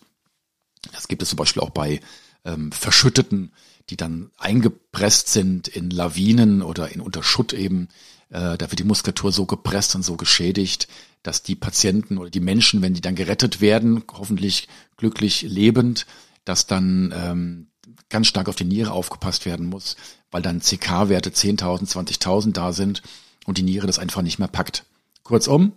Das 0.93 1.09
gibt 1.09 1.23
es 1.23 1.29
zum 1.31 1.37
Beispiel 1.37 1.63
auch 1.63 1.71
bei 1.71 2.01
ähm, 2.45 2.73
verschütteten 2.73 3.53
die 3.91 3.97
dann 3.97 4.31
eingepresst 4.39 5.29
sind 5.29 5.69
in 5.69 5.91
Lawinen 5.91 6.63
oder 6.63 6.91
in 6.91 7.01
Unterschutt 7.01 7.53
eben. 7.53 7.89
Äh, 8.31 8.57
da 8.57 8.71
wird 8.71 8.79
die 8.79 8.85
Muskulatur 8.85 9.33
so 9.33 9.47
gepresst 9.47 9.95
und 9.95 10.05
so 10.05 10.17
geschädigt, 10.17 10.89
dass 11.23 11.43
die 11.43 11.57
Patienten 11.57 12.17
oder 12.17 12.31
die 12.31 12.41
Menschen, 12.41 12.83
wenn 12.83 12.95
die 12.95 13.01
dann 13.01 13.17
gerettet 13.17 13.61
werden, 13.61 14.05
hoffentlich 14.13 14.69
glücklich 14.97 15.43
lebend, 15.43 16.07
dass 16.45 16.67
dann 16.67 17.13
ähm, 17.15 17.67
ganz 18.11 18.27
stark 18.27 18.49
auf 18.49 18.57
die 18.57 18.65
Niere 18.65 18.93
aufgepasst 18.93 19.47
werden 19.47 19.67
muss, 19.67 19.97
weil 20.31 20.43
dann 20.43 20.61
CK-Werte 20.61 21.31
10.000, 21.31 21.91
20.000 21.91 22.53
da 22.53 22.73
sind 22.73 23.03
und 23.47 23.59
die 23.59 23.63
Niere 23.63 23.87
das 23.87 23.99
einfach 23.99 24.23
nicht 24.23 24.39
mehr 24.39 24.49
packt. 24.49 24.85
Kurzum, 25.23 25.73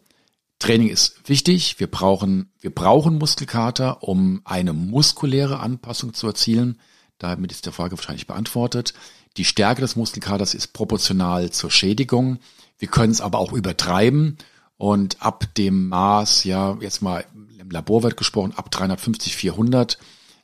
Training 0.59 0.89
ist 0.89 1.27
wichtig. 1.27 1.79
Wir 1.79 1.87
brauchen, 1.87 2.49
wir 2.59 2.73
brauchen 2.73 3.17
Muskelkater, 3.17 4.03
um 4.03 4.41
eine 4.45 4.73
muskuläre 4.73 5.59
Anpassung 5.59 6.13
zu 6.13 6.27
erzielen. 6.27 6.79
Damit 7.17 7.51
ist 7.51 7.65
die 7.65 7.71
Frage 7.71 7.97
wahrscheinlich 7.97 8.27
beantwortet. 8.27 8.93
Die 9.37 9.45
Stärke 9.45 9.81
des 9.81 9.95
Muskelkaders 9.95 10.53
ist 10.53 10.73
proportional 10.73 11.51
zur 11.51 11.71
Schädigung. 11.71 12.39
Wir 12.77 12.87
können 12.87 13.11
es 13.11 13.21
aber 13.21 13.39
auch 13.39 13.53
übertreiben 13.53 14.37
und 14.77 15.21
ab 15.21 15.47
dem 15.57 15.89
Maß, 15.89 16.43
ja, 16.43 16.77
jetzt 16.81 17.01
mal 17.01 17.25
im 17.57 17.69
Laborwert 17.69 18.17
gesprochen, 18.17 18.53
ab 18.55 18.71
350, 18.71 19.35
400, 19.35 19.97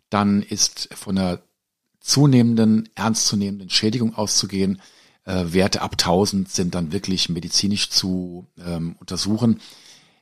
dann 0.10 0.42
ist 0.42 0.90
von 0.96 1.18
einer 1.18 1.40
zunehmenden, 2.00 2.90
ernstzunehmenden 2.96 3.70
Schädigung 3.70 4.16
auszugehen. 4.16 4.82
Äh, 5.26 5.46
Werte 5.54 5.82
ab 5.82 5.94
1000 5.94 6.50
sind 6.50 6.76
dann 6.76 6.92
wirklich 6.92 7.30
medizinisch 7.30 7.90
zu 7.90 8.48
ähm, 8.66 8.96
untersuchen. 9.00 9.60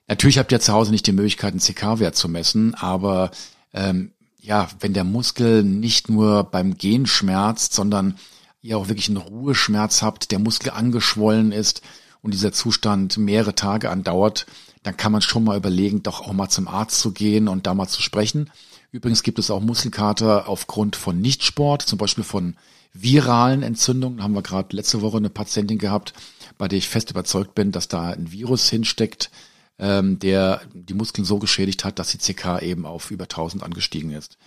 Natürlich 0.08 0.38
habt 0.38 0.52
ihr 0.52 0.60
zu 0.60 0.74
Hause 0.74 0.92
nicht 0.92 1.06
die 1.08 1.12
Möglichkeit, 1.12 1.52
einen 1.52 1.60
CK-Wert 1.60 2.16
zu 2.16 2.30
messen, 2.30 2.76
aber 2.76 3.32
ähm, 3.74 4.12
ja, 4.40 4.70
wenn 4.80 4.94
der 4.94 5.04
Muskel 5.04 5.64
nicht 5.64 6.10
nur 6.10 6.46
beim 6.46 6.78
Gehen 6.78 7.06
schmerzt, 7.06 7.74
sondern 7.74 8.18
ihr 8.62 8.78
auch 8.78 8.88
wirklich 8.88 9.10
einen 9.10 9.18
Ruheschmerz 9.18 10.02
habt, 10.02 10.32
der 10.32 10.40
Muskel 10.40 10.72
angeschwollen 10.72 11.52
ist 11.52 11.82
und 12.22 12.34
dieser 12.34 12.54
Zustand 12.54 13.18
mehrere 13.18 13.56
Tage 13.56 13.90
andauert, 13.90 14.46
dann 14.84 14.96
kann 14.96 15.12
man 15.12 15.22
schon 15.22 15.44
mal 15.44 15.58
überlegen, 15.58 16.04
doch 16.04 16.22
auch 16.22 16.34
mal 16.34 16.50
zum 16.50 16.68
Arzt 16.68 17.00
zu 17.00 17.12
gehen 17.12 17.50
und 17.50 17.68
da 17.68 17.74
mal 17.74 17.88
zu 17.88 18.02
sprechen. 18.02 18.50
Übrigens 18.92 19.24
gibt 19.24 19.40
es 19.40 19.52
auch 19.52 19.62
Muskelkater 19.62 20.48
aufgrund 20.48 20.96
von 20.96 21.20
Nichtsport, 21.20 21.82
zum 21.82 21.98
Beispiel 21.98 22.24
von 22.24 22.56
viralen 22.94 23.64
Entzündungen. 23.64 24.18
Da 24.18 24.24
haben 24.24 24.34
wir 24.34 24.42
gerade 24.42 24.76
letzte 24.76 25.02
Woche 25.02 25.18
eine 25.18 25.30
Patientin 25.30 25.78
gehabt, 25.78 26.14
bei 26.58 26.68
der 26.68 26.78
ich 26.78 26.88
fest 26.88 27.12
überzeugt 27.12 27.54
bin, 27.56 27.72
dass 27.72 27.88
da 27.88 28.12
ein 28.12 28.32
Virus 28.32 28.70
hinsteckt, 28.70 29.30
ähm, 29.78 30.20
der 30.20 30.62
die 30.74 30.94
Muskeln 30.94 31.26
so 31.26 31.38
geschädigt 31.38 31.84
hat, 31.84 32.00
dass 32.00 32.12
die 32.12 32.18
CK 32.18 32.62
eben 32.62 32.86
auf 32.86 33.12
über 33.12 33.26
1000 33.26 33.64
angestiegen 33.64 34.12
ist. 34.12 34.38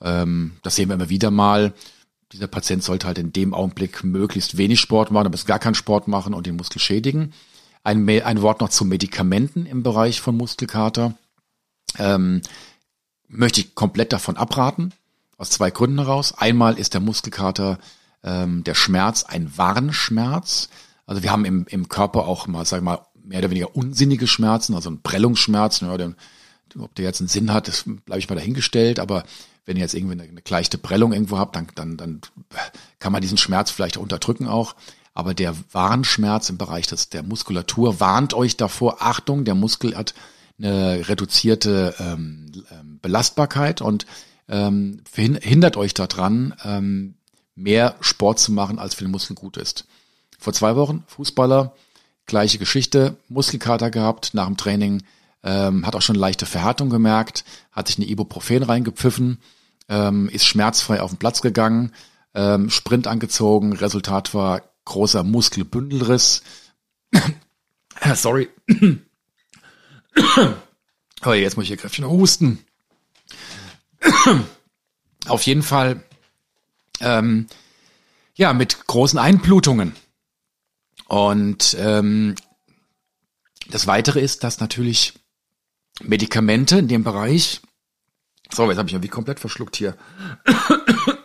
Ähm, 0.00 0.52
das 0.62 0.76
sehen 0.76 0.88
wir 0.88 0.94
immer 0.94 1.10
wieder 1.10 1.30
mal. 1.30 1.72
Dieser 2.32 2.46
Patient 2.46 2.84
sollte 2.84 3.06
halt 3.06 3.18
in 3.18 3.32
dem 3.32 3.54
Augenblick 3.54 4.04
möglichst 4.04 4.56
wenig 4.56 4.80
Sport 4.80 5.10
machen, 5.10 5.26
aber 5.26 5.38
gar 5.38 5.58
keinen 5.58 5.74
Sport 5.74 6.06
machen 6.06 6.34
und 6.34 6.46
den 6.46 6.56
Muskel 6.56 6.80
schädigen. 6.80 7.32
Ein, 7.82 8.08
ein 8.08 8.42
Wort 8.42 8.60
noch 8.60 8.68
zu 8.68 8.84
Medikamenten 8.84 9.66
im 9.66 9.82
Bereich 9.82 10.20
von 10.20 10.36
Muskelkater. 10.36 11.14
Ähm, 11.98 12.42
möchte 13.30 13.60
ich 13.60 13.74
komplett 13.74 14.12
davon 14.12 14.36
abraten, 14.36 14.92
aus 15.38 15.50
zwei 15.50 15.70
Gründen 15.70 15.98
heraus. 15.98 16.34
Einmal 16.36 16.78
ist 16.78 16.94
der 16.94 17.00
Muskelkater, 17.00 17.78
ähm, 18.22 18.64
der 18.64 18.74
Schmerz 18.74 19.24
ein 19.24 19.56
Warnschmerz. 19.56 20.68
Also 21.06 21.22
wir 21.22 21.32
haben 21.32 21.44
im, 21.44 21.66
im 21.68 21.88
Körper 21.88 22.26
auch 22.26 22.46
mal, 22.46 22.64
sag 22.66 22.78
ich 22.78 22.84
mal, 22.84 23.00
mehr 23.22 23.38
oder 23.38 23.50
weniger 23.50 23.74
unsinnige 23.76 24.26
Schmerzen, 24.26 24.74
also 24.74 24.90
ein 24.90 25.02
Prellungsschmerz, 25.02 25.80
ja, 25.80 25.96
der, 25.96 26.14
ob 26.78 26.94
der 26.94 27.04
jetzt 27.04 27.20
einen 27.20 27.28
Sinn 27.28 27.52
hat, 27.52 27.68
das 27.68 27.84
bleibe 27.84 28.18
ich 28.18 28.28
mal 28.28 28.34
dahingestellt, 28.34 28.98
aber 28.98 29.24
wenn 29.66 29.76
ihr 29.76 29.82
jetzt 29.82 29.94
irgendwie 29.94 30.14
eine, 30.14 30.24
eine 30.24 30.42
leichte 30.48 30.78
Prellung 30.78 31.12
irgendwo 31.12 31.38
habt, 31.38 31.54
dann, 31.54 31.68
dann, 31.74 31.96
dann 31.96 32.20
kann 32.98 33.12
man 33.12 33.22
diesen 33.22 33.38
Schmerz 33.38 33.70
vielleicht 33.70 33.96
unterdrücken 33.96 34.48
auch. 34.48 34.74
Aber 35.14 35.34
der 35.34 35.54
Warnschmerz 35.72 36.50
im 36.50 36.58
Bereich 36.58 36.86
des, 36.86 37.08
der 37.08 37.22
Muskulatur 37.22 38.00
warnt 38.00 38.34
euch 38.34 38.56
davor, 38.56 38.96
Achtung, 39.00 39.44
der 39.44 39.54
Muskel 39.54 39.96
hat 39.96 40.14
eine 40.62 41.08
reduzierte 41.08 41.94
ähm, 41.98 42.52
ähm 42.70 42.98
Belastbarkeit 43.00 43.80
und 43.80 44.06
ähm, 44.48 45.02
hindert 45.14 45.76
euch 45.76 45.94
daran, 45.94 46.54
ähm, 46.64 47.14
mehr 47.54 47.96
Sport 48.00 48.38
zu 48.38 48.52
machen, 48.52 48.78
als 48.78 48.94
für 48.94 49.04
den 49.04 49.10
Muskel 49.10 49.36
gut 49.36 49.56
ist. 49.56 49.86
Vor 50.38 50.52
zwei 50.52 50.76
Wochen, 50.76 51.04
Fußballer, 51.06 51.74
Gleiche 52.26 52.58
Geschichte, 52.58 53.16
Muskelkater 53.28 53.90
gehabt 53.90 54.34
nach 54.34 54.46
dem 54.46 54.56
Training, 54.56 55.02
ähm, 55.42 55.86
hat 55.86 55.96
auch 55.96 56.02
schon 56.02 56.16
leichte 56.16 56.46
Verhärtung 56.46 56.90
gemerkt, 56.90 57.44
hat 57.72 57.88
sich 57.88 57.98
eine 57.98 58.06
Ibuprofen 58.06 58.62
reingepfiffen, 58.62 59.38
ähm, 59.88 60.28
ist 60.28 60.46
schmerzfrei 60.46 61.00
auf 61.00 61.10
den 61.10 61.18
Platz 61.18 61.42
gegangen, 61.42 61.92
ähm, 62.34 62.70
Sprint 62.70 63.06
angezogen, 63.06 63.72
Resultat 63.72 64.34
war 64.34 64.62
großer 64.84 65.24
Muskelbündelriss. 65.24 66.42
Sorry. 68.14 68.48
oh, 71.24 71.32
jetzt 71.32 71.56
muss 71.56 71.64
ich 71.64 71.68
hier 71.68 71.76
kräftig 71.76 72.00
noch 72.00 72.10
husten. 72.10 72.64
Auf 75.26 75.42
jeden 75.42 75.62
Fall, 75.62 76.02
ähm, 77.00 77.46
ja, 78.34 78.52
mit 78.52 78.86
großen 78.86 79.18
Einblutungen. 79.18 79.94
Und 81.06 81.76
ähm, 81.78 82.34
das 83.68 83.86
Weitere 83.86 84.20
ist, 84.20 84.44
dass 84.44 84.60
natürlich 84.60 85.14
Medikamente 86.02 86.78
in 86.78 86.88
dem 86.88 87.04
Bereich, 87.04 87.60
so, 88.52 88.68
jetzt 88.68 88.78
habe 88.78 88.88
ich 88.88 88.92
ja 88.92 89.10
komplett 89.10 89.40
verschluckt 89.40 89.76
hier, 89.76 89.96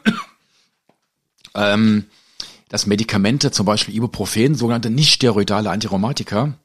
ähm, 1.56 2.06
dass 2.69 2.86
Medikamente, 2.86 3.52
zum 3.52 3.65
Beispiel 3.65 3.95
Ibuprofen, 3.95 4.56
sogenannte 4.56 4.89
nicht-steroidale 4.89 5.69
Antirheumatika, 5.69 6.58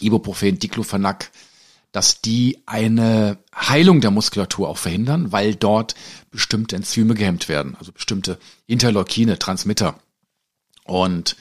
Ibuprofen, 0.00 0.58
Diclofenac, 0.58 1.30
dass 1.92 2.20
die 2.20 2.58
eine 2.66 3.38
Heilung 3.54 4.00
der 4.00 4.10
Muskulatur 4.10 4.68
auch 4.68 4.78
verhindern, 4.78 5.32
weil 5.32 5.54
dort 5.54 5.94
bestimmte 6.30 6.76
Enzyme 6.76 7.14
gehemmt 7.14 7.48
werden, 7.48 7.74
also 7.78 7.92
bestimmte 7.92 8.38
Interleukine, 8.66 9.38
Transmitter. 9.38 9.98
Und 10.84 11.36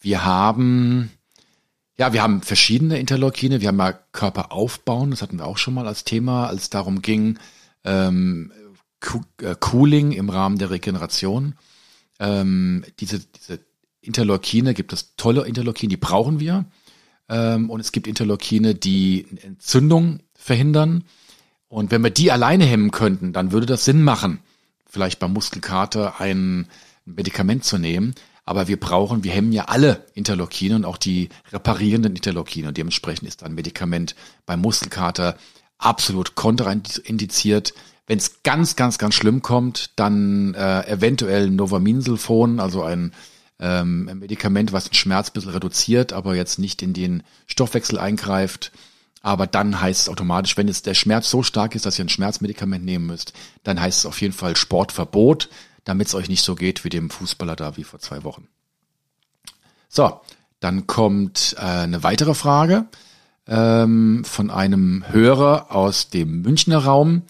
wir 0.00 0.24
haben, 0.24 1.10
Ja, 1.98 2.12
wir 2.12 2.22
haben 2.22 2.42
verschiedene 2.42 2.98
Interleukine. 2.98 3.60
Wir 3.60 3.68
haben 3.68 3.76
mal 3.76 3.98
Körper 4.12 4.50
aufbauen, 4.50 5.10
das 5.10 5.22
hatten 5.22 5.38
wir 5.38 5.46
auch 5.46 5.58
schon 5.58 5.74
mal 5.74 5.86
als 5.86 6.02
Thema, 6.04 6.48
als 6.48 6.62
es 6.62 6.70
darum 6.70 7.02
ging, 7.02 7.38
ähm, 7.84 8.50
äh, 9.40 9.54
Cooling 9.60 10.12
im 10.12 10.30
Rahmen 10.30 10.58
der 10.58 10.70
Regeneration. 10.70 11.54
Ähm, 12.18 12.84
diese, 12.98 13.20
diese 13.20 13.60
Interleukine 14.00 14.74
gibt 14.74 14.92
es 14.92 15.14
tolle 15.16 15.46
Interleukine, 15.46 15.90
die 15.90 15.96
brauchen 15.96 16.40
wir. 16.40 16.64
Ähm, 17.32 17.70
und 17.70 17.80
es 17.80 17.92
gibt 17.92 18.06
Interleukine, 18.06 18.74
die 18.74 19.26
Entzündung 19.42 20.20
verhindern. 20.34 21.04
Und 21.68 21.90
wenn 21.90 22.04
wir 22.04 22.10
die 22.10 22.30
alleine 22.30 22.64
hemmen 22.64 22.90
könnten, 22.90 23.32
dann 23.32 23.50
würde 23.50 23.66
das 23.66 23.86
Sinn 23.86 24.02
machen, 24.02 24.40
vielleicht 24.86 25.18
beim 25.18 25.32
Muskelkater 25.32 26.20
ein 26.20 26.68
Medikament 27.06 27.64
zu 27.64 27.78
nehmen. 27.78 28.14
Aber 28.44 28.68
wir 28.68 28.78
brauchen, 28.78 29.24
wir 29.24 29.32
hemmen 29.32 29.52
ja 29.52 29.64
alle 29.66 30.04
Interleukine 30.14 30.76
und 30.76 30.84
auch 30.84 30.98
die 30.98 31.30
reparierenden 31.52 32.14
Interleukine. 32.14 32.68
Und 32.68 32.76
dementsprechend 32.76 33.26
ist 33.26 33.42
ein 33.42 33.54
Medikament 33.54 34.14
beim 34.44 34.60
Muskelkater 34.60 35.36
absolut 35.78 36.34
kontraindiziert. 36.34 37.72
Wenn 38.06 38.18
es 38.18 38.42
ganz, 38.42 38.76
ganz, 38.76 38.98
ganz 38.98 39.14
schlimm 39.14 39.40
kommt, 39.40 39.92
dann 39.96 40.52
äh, 40.54 40.86
eventuell 40.86 41.50
Novaminsulfon, 41.50 42.60
also 42.60 42.82
ein 42.82 43.12
ähm, 43.62 44.08
ein 44.10 44.18
Medikament, 44.18 44.72
was 44.72 44.84
den 44.84 44.94
Schmerz 44.94 45.30
ein 45.30 45.34
bisschen 45.34 45.52
reduziert, 45.52 46.12
aber 46.12 46.34
jetzt 46.34 46.58
nicht 46.58 46.82
in 46.82 46.92
den 46.92 47.22
Stoffwechsel 47.46 47.96
eingreift. 47.96 48.72
Aber 49.22 49.46
dann 49.46 49.80
heißt 49.80 50.02
es 50.02 50.08
automatisch, 50.08 50.56
wenn 50.56 50.66
jetzt 50.66 50.86
der 50.86 50.94
Schmerz 50.94 51.30
so 51.30 51.44
stark 51.44 51.76
ist, 51.76 51.86
dass 51.86 51.96
ihr 51.96 52.04
ein 52.04 52.08
Schmerzmedikament 52.08 52.84
nehmen 52.84 53.06
müsst, 53.06 53.32
dann 53.62 53.80
heißt 53.80 54.00
es 54.00 54.06
auf 54.06 54.20
jeden 54.20 54.34
Fall 54.34 54.56
Sportverbot, 54.56 55.48
damit 55.84 56.08
es 56.08 56.14
euch 56.16 56.28
nicht 56.28 56.42
so 56.42 56.56
geht 56.56 56.84
wie 56.84 56.88
dem 56.88 57.08
Fußballer 57.08 57.54
da 57.54 57.76
wie 57.76 57.84
vor 57.84 58.00
zwei 58.00 58.24
Wochen. 58.24 58.48
So, 59.88 60.20
dann 60.58 60.88
kommt 60.88 61.54
äh, 61.56 61.62
eine 61.62 62.02
weitere 62.02 62.34
Frage 62.34 62.86
ähm, 63.46 64.24
von 64.24 64.50
einem 64.50 65.04
Hörer 65.06 65.70
aus 65.70 66.10
dem 66.10 66.42
Münchner 66.42 66.78
Raum. 66.78 67.22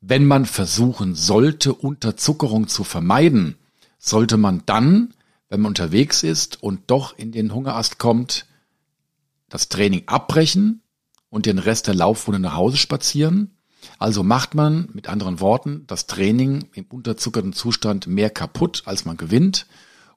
Wenn 0.00 0.24
man 0.24 0.46
versuchen 0.46 1.14
sollte, 1.14 1.74
Unterzuckerung 1.74 2.68
zu 2.68 2.84
vermeiden, 2.84 3.56
sollte 3.98 4.38
man 4.38 4.62
dann 4.64 5.12
wenn 5.54 5.60
man 5.60 5.70
unterwegs 5.70 6.24
ist 6.24 6.64
und 6.64 6.80
doch 6.88 7.16
in 7.16 7.30
den 7.30 7.54
Hungerast 7.54 8.00
kommt, 8.00 8.46
das 9.48 9.68
Training 9.68 10.02
abbrechen 10.06 10.82
und 11.30 11.46
den 11.46 11.60
Rest 11.60 11.86
der 11.86 11.94
Laufrunde 11.94 12.40
nach 12.40 12.56
Hause 12.56 12.76
spazieren. 12.76 13.56
Also 14.00 14.24
macht 14.24 14.56
man 14.56 14.88
mit 14.94 15.08
anderen 15.08 15.38
Worten 15.38 15.84
das 15.86 16.08
Training 16.08 16.68
im 16.74 16.86
unterzuckerten 16.86 17.52
Zustand 17.52 18.08
mehr 18.08 18.30
kaputt, 18.30 18.82
als 18.86 19.04
man 19.04 19.16
gewinnt. 19.16 19.66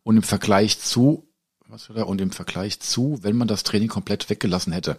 Und 0.01 0.17
im 0.17 0.23
Vergleich 0.23 0.79
zu, 0.79 1.29
was 1.67 1.87
oder, 1.91 2.07
und 2.07 2.19
im 2.19 2.31
Vergleich 2.31 2.79
zu, 2.79 3.19
wenn 3.21 3.37
man 3.37 3.47
das 3.47 3.61
Training 3.61 3.89
komplett 3.89 4.31
weggelassen 4.31 4.73
hätte. 4.73 4.97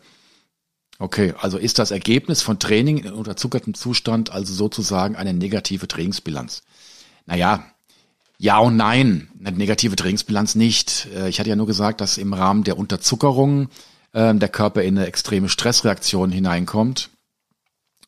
Okay, 1.00 1.34
also 1.40 1.58
ist 1.58 1.80
das 1.80 1.90
Ergebnis 1.90 2.42
von 2.42 2.60
Training 2.60 2.98
in 2.98 3.12
unterzuckertem 3.12 3.74
Zustand 3.74 4.30
also 4.30 4.54
sozusagen 4.54 5.16
eine 5.16 5.34
negative 5.34 5.88
Trainingsbilanz? 5.88 6.62
Naja, 7.26 7.72
ja 8.38 8.58
und 8.58 8.76
nein. 8.76 9.28
Eine 9.44 9.56
negative 9.56 9.96
Trainingsbilanz 9.96 10.54
nicht. 10.54 11.08
Äh, 11.14 11.28
ich 11.28 11.38
hatte 11.38 11.50
ja 11.50 11.56
nur 11.56 11.66
gesagt, 11.66 12.00
dass 12.00 12.18
im 12.18 12.32
Rahmen 12.32 12.64
der 12.64 12.78
Unterzuckerung 12.78 13.68
äh, 14.12 14.34
der 14.34 14.48
Körper 14.48 14.82
in 14.82 14.96
eine 14.96 15.06
extreme 15.06 15.48
Stressreaktion 15.48 16.30
hineinkommt 16.30 17.10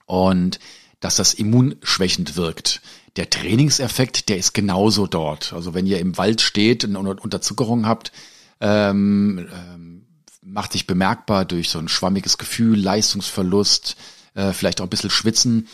und 0.06 0.58
dass 1.00 1.16
das 1.16 1.34
immunschwächend 1.34 2.36
wirkt. 2.36 2.80
Der 3.16 3.28
Trainingseffekt, 3.28 4.28
der 4.28 4.36
ist 4.36 4.54
genauso 4.54 5.06
dort. 5.06 5.52
Also 5.52 5.74
wenn 5.74 5.86
ihr 5.86 5.98
im 5.98 6.16
Wald 6.16 6.40
steht 6.40 6.84
und 6.84 6.96
Unterzuckerung 6.96 7.86
habt, 7.86 8.12
ähm, 8.60 9.48
ähm, 9.52 10.06
macht 10.42 10.72
sich 10.72 10.86
bemerkbar 10.86 11.44
durch 11.44 11.70
so 11.70 11.78
ein 11.78 11.88
schwammiges 11.88 12.38
Gefühl, 12.38 12.78
Leistungsverlust, 12.78 13.96
äh, 14.34 14.52
vielleicht 14.52 14.80
auch 14.80 14.86
ein 14.86 14.90
bisschen 14.90 15.10
Schwitzen, 15.10 15.68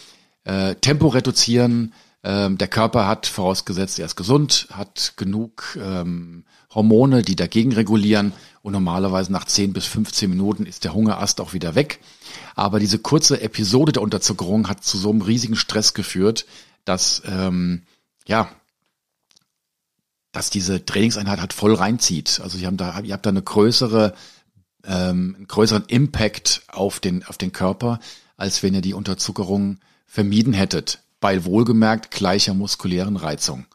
äh, 0.45 0.77
Tempo 0.77 1.09
reduzieren, 1.09 1.93
ähm, 2.27 2.59
der 2.59 2.67
Körper 2.67 3.07
hat, 3.07 3.27
vorausgesetzt 3.27 4.01
er 4.01 4.07
ist 4.07 4.17
gesund, 4.17 4.67
hat 4.73 5.13
genug 5.17 5.79
ähm, 5.81 6.45
Hormone, 6.75 7.23
die 7.23 7.37
dagegen 7.37 7.73
regulieren 7.73 8.33
und 8.63 8.73
normalerweise 8.73 9.31
nach 9.31 9.45
10 9.45 9.73
bis 9.73 9.87
15 9.87 10.29
Minuten 10.29 10.67
ist 10.67 10.83
der 10.83 10.93
Hungerast 10.93 11.41
auch 11.41 11.53
wieder 11.53 11.77
weg. 11.77 12.01
Aber 12.57 12.81
diese 12.81 12.99
kurze 12.99 13.41
Episode 13.41 13.93
der 13.93 14.03
Unterzuckerung 14.03 14.69
hat 14.69 14.83
zu 14.83 14.99
so 14.99 15.11
einem 15.11 15.23
riesigen 15.23 15.55
Stress 15.55 15.95
geführt, 15.95 16.47
dass 16.85 17.23
ähm, 17.27 17.83
ja 18.27 18.51
dass 20.33 20.51
diese 20.51 20.85
Trainingseinheit 20.85 21.41
halt 21.41 21.55
voll 21.55 21.75
reinzieht. 21.75 22.41
Also 22.43 22.59
ihr 22.59 22.67
habt 22.67 22.81
da, 22.81 23.01
ihr 23.01 23.15
habt 23.15 23.25
da 23.25 23.31
eine 23.31 23.41
größere, 23.41 24.15
ähm, 24.85 25.35
einen 25.37 25.49
größeren 25.49 25.85
Impact 25.87 26.63
auf 26.67 27.01
den, 27.01 27.25
auf 27.25 27.39
den 27.39 27.53
Körper, 27.53 28.01
als 28.37 28.63
wenn 28.63 28.75
ihr 28.75 28.83
die 28.83 28.93
Unterzuckerung 28.93 29.79
vermieden 30.07 30.53
hättet 30.53 31.06
bei 31.27 31.45
wohlgemerkt 31.45 32.13
gleicher 32.13 32.55
muskulären 32.55 33.17
Reizung. 33.17 33.67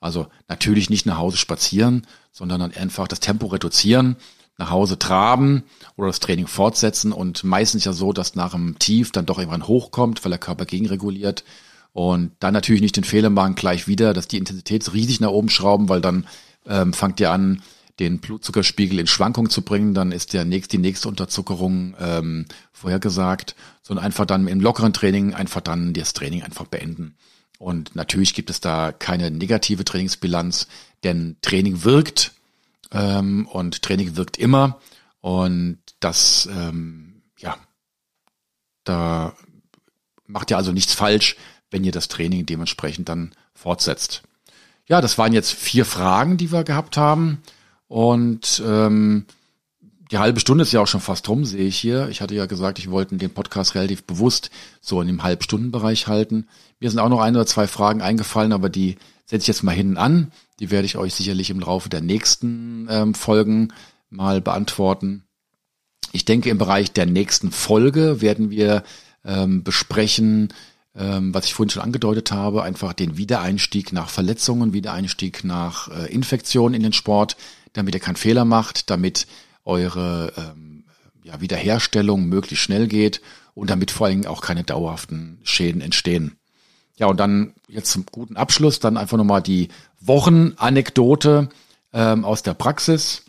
Also 0.00 0.26
natürlich 0.48 0.90
nicht 0.90 1.06
nach 1.06 1.18
Hause 1.18 1.36
spazieren, 1.36 2.04
sondern 2.32 2.58
dann 2.58 2.74
einfach 2.74 3.06
das 3.06 3.20
Tempo 3.20 3.46
reduzieren, 3.46 4.16
nach 4.56 4.70
Hause 4.70 4.98
traben 4.98 5.62
oder 5.96 6.08
das 6.08 6.18
Training 6.18 6.48
fortsetzen 6.48 7.12
und 7.12 7.44
meistens 7.44 7.84
ja 7.84 7.92
so, 7.92 8.12
dass 8.12 8.34
nach 8.34 8.52
einem 8.52 8.80
Tief 8.80 9.12
dann 9.12 9.26
doch 9.26 9.38
irgendwann 9.38 9.68
hochkommt, 9.68 10.24
weil 10.24 10.30
der 10.30 10.40
Körper 10.40 10.64
gegenreguliert 10.64 11.44
und 11.92 12.32
dann 12.40 12.52
natürlich 12.52 12.82
nicht 12.82 12.96
den 12.96 13.04
Fehler 13.04 13.30
machen 13.30 13.54
gleich 13.54 13.86
wieder, 13.86 14.12
dass 14.12 14.26
die 14.26 14.38
Intensität 14.38 14.92
riesig 14.92 15.20
nach 15.20 15.30
oben 15.30 15.50
schrauben, 15.50 15.88
weil 15.88 16.00
dann 16.00 16.26
ähm, 16.66 16.92
fangt 16.92 17.20
ihr 17.20 17.30
an, 17.30 17.62
den 17.98 18.18
Blutzuckerspiegel 18.18 18.98
in 18.98 19.06
Schwankung 19.06 19.50
zu 19.50 19.62
bringen, 19.62 19.94
dann 19.94 20.12
ist 20.12 20.32
der 20.32 20.44
nächst, 20.44 20.72
die 20.72 20.78
nächste 20.78 21.08
Unterzuckerung 21.08 21.94
ähm, 21.98 22.46
vorhergesagt, 22.72 23.56
sondern 23.82 24.04
einfach 24.04 24.26
dann 24.26 24.46
im 24.46 24.60
lockeren 24.60 24.92
Training 24.92 25.34
einfach 25.34 25.60
dann 25.60 25.92
das 25.92 26.12
Training 26.12 26.42
einfach 26.42 26.66
beenden. 26.66 27.16
Und 27.58 27.96
natürlich 27.96 28.34
gibt 28.34 28.50
es 28.50 28.60
da 28.60 28.92
keine 28.92 29.30
negative 29.30 29.84
Trainingsbilanz, 29.84 30.68
denn 31.02 31.36
Training 31.42 31.82
wirkt 31.84 32.32
ähm, 32.92 33.46
und 33.46 33.82
Training 33.82 34.16
wirkt 34.16 34.36
immer 34.36 34.80
und 35.20 35.78
das 35.98 36.48
ähm, 36.52 37.22
ja 37.38 37.56
da 38.84 39.34
macht 40.26 40.50
ihr 40.50 40.56
also 40.56 40.72
nichts 40.72 40.94
falsch, 40.94 41.36
wenn 41.70 41.84
ihr 41.84 41.92
das 41.92 42.08
Training 42.08 42.46
dementsprechend 42.46 43.08
dann 43.08 43.32
fortsetzt. 43.54 44.22
Ja, 44.86 45.00
das 45.00 45.18
waren 45.18 45.32
jetzt 45.32 45.52
vier 45.52 45.84
Fragen, 45.84 46.36
die 46.38 46.50
wir 46.50 46.64
gehabt 46.64 46.96
haben. 46.96 47.42
Und 47.88 48.62
ähm, 48.64 49.24
die 50.10 50.18
halbe 50.18 50.40
Stunde 50.40 50.62
ist 50.62 50.72
ja 50.72 50.80
auch 50.80 50.86
schon 50.86 51.00
fast 51.00 51.28
rum, 51.28 51.44
sehe 51.44 51.66
ich 51.66 51.78
hier. 51.78 52.08
Ich 52.08 52.20
hatte 52.20 52.34
ja 52.34 52.46
gesagt, 52.46 52.78
ich 52.78 52.90
wollte 52.90 53.16
den 53.16 53.30
Podcast 53.30 53.74
relativ 53.74 54.04
bewusst 54.04 54.50
so 54.80 55.00
in 55.00 55.06
dem 55.06 55.22
Halbstundenbereich 55.22 56.06
halten. 56.06 56.46
Mir 56.80 56.90
sind 56.90 56.98
auch 56.98 57.08
noch 57.08 57.20
ein 57.20 57.34
oder 57.34 57.46
zwei 57.46 57.66
Fragen 57.66 58.00
eingefallen, 58.00 58.52
aber 58.52 58.68
die 58.68 58.96
setze 59.26 59.42
ich 59.42 59.48
jetzt 59.48 59.62
mal 59.62 59.72
hinten 59.72 59.98
an. 59.98 60.32
Die 60.60 60.70
werde 60.70 60.86
ich 60.86 60.96
euch 60.96 61.14
sicherlich 61.14 61.50
im 61.50 61.60
Laufe 61.60 61.88
der 61.88 62.00
nächsten 62.00 62.88
ähm, 62.90 63.14
Folgen 63.14 63.72
mal 64.10 64.40
beantworten. 64.40 65.24
Ich 66.12 66.24
denke, 66.24 66.48
im 66.48 66.58
Bereich 66.58 66.92
der 66.92 67.06
nächsten 67.06 67.50
Folge 67.50 68.22
werden 68.22 68.50
wir 68.50 68.82
ähm, 69.24 69.62
besprechen, 69.62 70.48
ähm, 70.94 71.34
was 71.34 71.44
ich 71.44 71.54
vorhin 71.54 71.70
schon 71.70 71.82
angedeutet 71.82 72.32
habe, 72.32 72.62
einfach 72.62 72.94
den 72.94 73.18
Wiedereinstieg 73.18 73.92
nach 73.92 74.08
Verletzungen, 74.08 74.72
Wiedereinstieg 74.72 75.44
nach 75.44 75.88
äh, 75.88 76.12
Infektionen 76.12 76.74
in 76.74 76.82
den 76.82 76.94
Sport 76.94 77.36
damit 77.78 77.94
ihr 77.94 78.00
keinen 78.00 78.16
Fehler 78.16 78.44
macht, 78.44 78.90
damit 78.90 79.26
eure 79.64 80.32
ähm, 80.36 80.84
ja, 81.22 81.40
Wiederherstellung 81.40 82.26
möglichst 82.26 82.64
schnell 82.64 82.88
geht 82.88 83.20
und 83.54 83.70
damit 83.70 83.90
vor 83.90 84.06
allem 84.06 84.26
auch 84.26 84.40
keine 84.40 84.64
dauerhaften 84.64 85.40
Schäden 85.42 85.80
entstehen. 85.80 86.38
Ja, 86.96 87.06
und 87.06 87.18
dann 87.18 87.54
jetzt 87.68 87.92
zum 87.92 88.06
guten 88.06 88.36
Abschluss 88.36 88.80
dann 88.80 88.96
einfach 88.96 89.16
nochmal 89.16 89.42
die 89.42 89.68
Wochenanekdote 90.00 91.48
ähm, 91.92 92.24
aus 92.24 92.42
der 92.42 92.54
Praxis. 92.54 93.24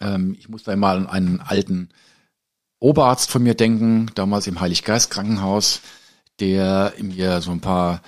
Ähm, 0.00 0.36
ich 0.38 0.48
muss 0.48 0.64
da 0.64 0.74
mal 0.74 0.96
an 0.96 1.06
einen 1.06 1.40
alten 1.40 1.90
Oberarzt 2.78 3.30
von 3.30 3.42
mir 3.42 3.54
denken, 3.54 4.10
damals 4.14 4.46
im 4.46 4.60
Heiliggeist 4.60 5.10
Krankenhaus, 5.10 5.80
der 6.40 6.92
mir 7.00 7.40
so 7.40 7.50
ein 7.50 7.60
paar 7.60 8.02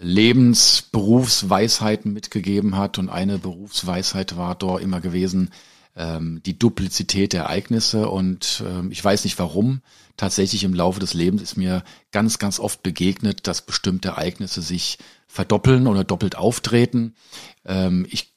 Lebensberufsweisheiten 0.00 2.12
mitgegeben 2.12 2.76
hat. 2.76 2.98
Und 2.98 3.08
eine 3.08 3.38
Berufsweisheit 3.38 4.36
war 4.36 4.54
dort 4.54 4.82
immer 4.82 5.00
gewesen, 5.00 5.50
ähm, 5.96 6.42
die 6.44 6.58
Duplizität 6.58 7.32
der 7.32 7.44
Ereignisse. 7.44 8.08
Und 8.08 8.62
ähm, 8.66 8.90
ich 8.90 9.04
weiß 9.04 9.24
nicht 9.24 9.38
warum. 9.38 9.80
Tatsächlich 10.16 10.64
im 10.64 10.74
Laufe 10.74 11.00
des 11.00 11.14
Lebens 11.14 11.42
ist 11.42 11.56
mir 11.56 11.84
ganz, 12.10 12.38
ganz 12.38 12.58
oft 12.58 12.82
begegnet, 12.82 13.46
dass 13.46 13.62
bestimmte 13.62 14.08
Ereignisse 14.08 14.62
sich 14.62 14.98
verdoppeln 15.26 15.86
oder 15.86 16.04
doppelt 16.04 16.36
auftreten. 16.36 17.14
Ähm, 17.64 18.06
ich 18.10 18.34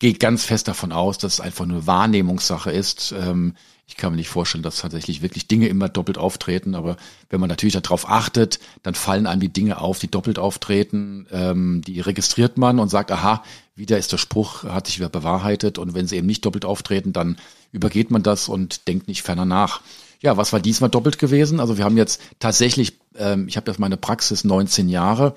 gehe 0.00 0.14
ganz 0.14 0.44
fest 0.44 0.66
davon 0.66 0.90
aus, 0.90 1.18
dass 1.18 1.34
es 1.34 1.40
einfach 1.40 1.66
nur 1.66 1.86
Wahrnehmungssache 1.86 2.72
ist. 2.72 3.14
Ähm, 3.16 3.54
ich 3.86 3.96
kann 3.96 4.12
mir 4.12 4.16
nicht 4.16 4.28
vorstellen, 4.28 4.62
dass 4.62 4.78
tatsächlich 4.78 5.20
wirklich 5.20 5.48
Dinge 5.48 5.66
immer 5.68 5.88
doppelt 5.88 6.16
auftreten, 6.16 6.74
aber 6.74 6.96
wenn 7.28 7.40
man 7.40 7.48
natürlich 7.48 7.74
darauf 7.74 8.08
achtet, 8.08 8.60
dann 8.82 8.94
fallen 8.94 9.26
einem 9.26 9.40
die 9.40 9.52
Dinge 9.52 9.80
auf, 9.80 9.98
die 9.98 10.10
doppelt 10.10 10.38
auftreten, 10.38 11.26
ähm, 11.32 11.82
die 11.84 12.00
registriert 12.00 12.56
man 12.56 12.78
und 12.78 12.88
sagt, 12.88 13.10
aha, 13.10 13.42
wieder 13.74 13.98
ist 13.98 14.12
der 14.12 14.18
Spruch, 14.18 14.62
hat 14.64 14.86
sich 14.86 14.98
wieder 14.98 15.08
bewahrheitet 15.08 15.76
und 15.76 15.92
wenn 15.92 16.06
sie 16.06 16.16
eben 16.16 16.28
nicht 16.28 16.44
doppelt 16.46 16.64
auftreten, 16.64 17.12
dann 17.12 17.36
übergeht 17.72 18.10
man 18.10 18.22
das 18.22 18.48
und 18.48 18.86
denkt 18.86 19.08
nicht 19.08 19.22
ferner 19.22 19.44
nach. 19.44 19.80
Ja, 20.20 20.36
was 20.36 20.52
war 20.52 20.60
diesmal 20.60 20.90
doppelt 20.90 21.18
gewesen? 21.18 21.60
Also 21.60 21.76
wir 21.76 21.84
haben 21.84 21.96
jetzt 21.96 22.22
tatsächlich, 22.38 22.96
ähm, 23.16 23.48
ich 23.48 23.56
habe 23.56 23.70
jetzt 23.70 23.80
meine 23.80 23.96
Praxis 23.96 24.44
19 24.44 24.88
Jahre, 24.88 25.34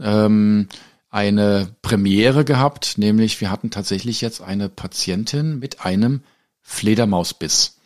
ähm, 0.00 0.68
eine 1.10 1.74
Premiere 1.82 2.44
gehabt, 2.44 2.96
nämlich 2.96 3.40
wir 3.40 3.50
hatten 3.50 3.70
tatsächlich 3.70 4.20
jetzt 4.20 4.40
eine 4.40 4.68
Patientin 4.68 5.58
mit 5.58 5.84
einem 5.84 6.22
Fledermausbiss. 6.62 7.76